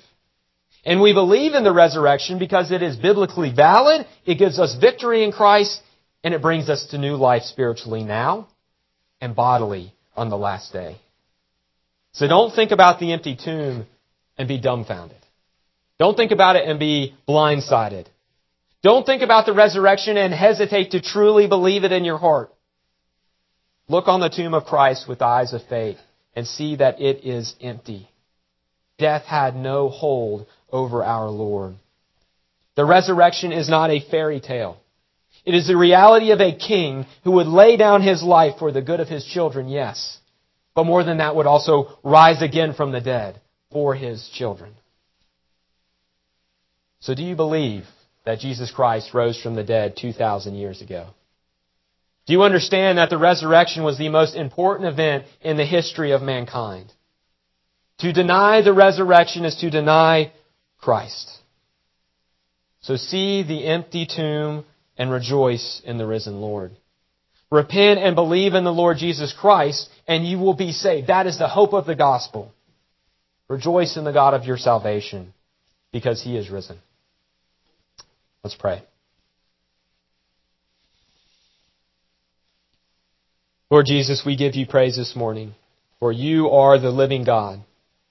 And 0.84 1.02
we 1.02 1.14
believe 1.14 1.54
in 1.54 1.64
the 1.64 1.74
resurrection 1.74 2.40
because 2.40 2.72
it 2.72 2.84
is 2.84 2.98
biblically 2.98 3.54
valid, 3.56 4.06
it 4.26 4.36
gives 4.36 4.60
us 4.60 4.76
victory 4.76 5.24
in 5.24 5.32
Christ, 5.32 5.82
and 6.26 6.34
it 6.34 6.42
brings 6.42 6.70
us 6.70 6.88
to 6.88 6.98
new 6.98 7.16
life 7.16 7.44
spiritually 7.44 8.04
now 8.04 8.50
and 9.22 9.34
bodily 9.34 9.94
on 10.14 10.30
the 10.30 10.38
last 10.38 10.74
day. 10.74 10.98
So 12.16 12.28
don't 12.30 12.56
think 12.56 12.72
about 12.72 13.00
the 13.00 13.12
empty 13.12 13.36
tomb 13.36 13.86
and 14.38 14.48
be 14.48 14.58
dumbfounded. 14.58 15.18
Don't 16.00 16.16
think 16.16 16.32
about 16.32 16.56
it 16.56 16.68
and 16.68 16.80
be 16.80 17.14
blindsided. 17.28 18.06
Don't 18.82 19.06
think 19.06 19.22
about 19.22 19.46
the 19.46 19.54
resurrection 19.54 20.16
and 20.16 20.34
hesitate 20.34 20.92
to 20.92 21.02
truly 21.02 21.48
believe 21.48 21.84
it 21.84 21.92
in 21.92 22.06
your 22.06 22.18
heart. 22.18 22.54
Look 23.90 24.08
on 24.08 24.22
the 24.22 24.30
tomb 24.30 24.54
of 24.54 24.66
Christ 24.66 25.10
with 25.10 25.22
eyes 25.22 25.54
of 25.54 25.64
faith 25.68 25.98
and 26.36 26.48
see 26.48 26.78
that 26.78 27.02
it 27.02 27.26
is 27.26 27.54
empty. 27.62 28.10
Death 28.98 29.24
had 29.24 29.56
no 29.56 29.90
hold 29.90 30.48
over 30.72 31.04
our 31.04 31.30
Lord. 31.30 31.76
The 32.76 32.86
resurrection 32.86 33.52
is 33.52 33.70
not 33.70 33.90
a 33.90 34.00
fairy 34.10 34.40
tale. 34.40 34.78
It 35.44 35.54
is 35.54 35.68
the 35.68 35.78
reality 35.78 36.32
of 36.32 36.40
a 36.40 36.56
king 36.56 37.06
who 37.26 37.32
would 37.34 37.48
lay 37.48 37.76
down 37.76 38.02
his 38.02 38.24
life 38.24 38.58
for 38.58 38.72
the 38.72 38.82
good 38.82 39.02
of 39.02 39.10
his 39.10 39.26
children, 39.26 39.68
yes. 39.68 40.18
But 40.76 40.86
more 40.86 41.04
than 41.04 41.18
that, 41.18 41.36
would 41.36 41.48
also 41.48 41.98
rise 42.04 42.42
again 42.42 42.74
from 42.74 42.92
the 42.92 43.02
dead 43.02 43.42
for 43.72 43.96
his 43.96 44.30
children. 44.34 44.74
So 47.00 47.16
do 47.16 47.24
you 47.24 47.36
believe 47.36 47.86
that 48.26 48.40
Jesus 48.40 48.72
Christ 48.72 49.14
rose 49.14 49.42
from 49.42 49.56
the 49.56 49.64
dead 49.64 49.96
2,000 49.96 50.56
years 50.56 50.82
ago? 50.82 51.08
Do 52.26 52.34
you 52.34 52.44
understand 52.44 52.98
that 52.98 53.10
the 53.10 53.18
resurrection 53.18 53.84
was 53.84 53.98
the 53.98 54.10
most 54.10 54.36
important 54.36 54.90
event 54.90 55.26
in 55.42 55.58
the 55.58 55.66
history 55.66 56.12
of 56.12 56.22
mankind? 56.22 56.92
To 58.00 58.12
deny 58.12 58.62
the 58.62 58.74
resurrection 58.74 59.46
is 59.46 59.56
to 59.58 59.70
deny 59.70 60.34
Christ. 60.80 61.30
So 62.82 62.98
see 62.98 63.44
the 63.44 63.66
empty 63.66 64.06
tomb 64.06 64.66
and 64.98 65.12
rejoice 65.12 65.82
in 65.86 65.98
the 65.98 66.06
risen 66.06 66.42
Lord. 66.42 66.72
Repent 67.56 68.02
and 68.02 68.16
believe 68.16 68.54
in 68.54 68.66
the 68.66 68.74
Lord 68.74 68.98
Jesus 68.98 69.32
Christ 69.32 69.90
and 70.10 70.28
you 70.28 70.40
will 70.40 70.56
be 70.56 70.74
saved. 70.74 71.08
That 71.08 71.26
is 71.26 71.40
the 71.40 71.48
hope 71.48 71.72
of 71.72 71.86
the 71.86 71.96
gospel. 71.96 72.52
Rejoice 73.48 73.96
in 73.96 74.04
the 74.04 74.12
God 74.12 74.34
of 74.34 74.44
your 74.44 74.58
salvation 74.58 75.34
because 75.94 76.22
he 76.22 76.36
is 76.36 76.50
risen. 76.50 76.78
Let's 78.44 78.58
pray. 78.58 78.84
Lord 83.72 83.86
Jesus, 83.86 84.24
we 84.26 84.36
give 84.36 84.56
you 84.56 84.68
praise 84.68 84.98
this 84.98 85.16
morning, 85.16 85.56
for 86.02 86.12
you 86.12 86.50
are 86.50 86.78
the 86.78 86.92
living 86.92 87.24
God, 87.24 87.62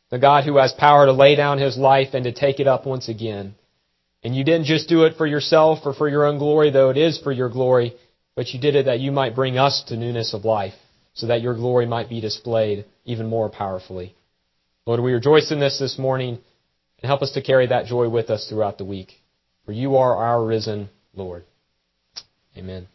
the 0.09 0.19
God 0.19 0.45
who 0.45 0.57
has 0.57 0.73
power 0.73 1.05
to 1.05 1.13
lay 1.13 1.37
down 1.37 1.59
his 1.59 1.77
life 1.77 2.15
and 2.15 2.25
to 2.25 2.33
take 2.33 2.61
it 2.61 2.67
up 2.67 2.87
once 2.87 3.11
again. 3.11 3.55
And 4.23 4.35
you 4.35 4.43
didn't 4.43 4.65
just 4.65 4.89
do 4.89 5.05
it 5.05 5.19
for 5.19 5.27
yourself 5.27 5.81
or 5.85 5.93
for 5.93 6.09
your 6.09 6.25
own 6.25 6.39
glory, 6.39 6.71
though 6.71 6.89
it 6.89 6.97
is 6.97 7.19
for 7.19 7.31
your 7.31 7.51
glory, 7.51 7.95
but 8.37 8.49
you 8.49 8.61
did 8.61 8.75
it 8.75 8.87
that 8.87 9.01
you 9.01 9.13
might 9.13 9.35
bring 9.35 9.59
us 9.59 9.85
to 9.89 9.97
newness 9.97 10.35
of 10.35 10.45
life, 10.45 10.75
so 11.15 11.27
that 11.29 11.43
your 11.43 11.55
glory 11.55 11.87
might 11.87 12.09
be 12.09 12.21
displayed 12.21 12.85
even 13.05 13.27
more 13.27 13.49
powerfully. 13.49 14.15
Lord, 14.87 15.01
we 15.01 15.13
rejoice 15.13 15.51
in 15.51 15.61
this 15.61 15.79
this 15.79 15.99
morning, 15.99 16.39
and 17.03 17.09
help 17.09 17.23
us 17.23 17.33
to 17.33 17.43
carry 17.43 17.67
that 17.69 17.87
joy 17.87 18.09
with 18.09 18.31
us 18.31 18.49
throughout 18.49 18.79
the 18.79 18.85
week. 18.85 19.13
For 19.65 19.73
you 19.73 19.97
are 19.97 20.17
our 20.17 20.45
risen 20.45 20.91
Lord. 21.15 21.45
Amen. 22.57 22.89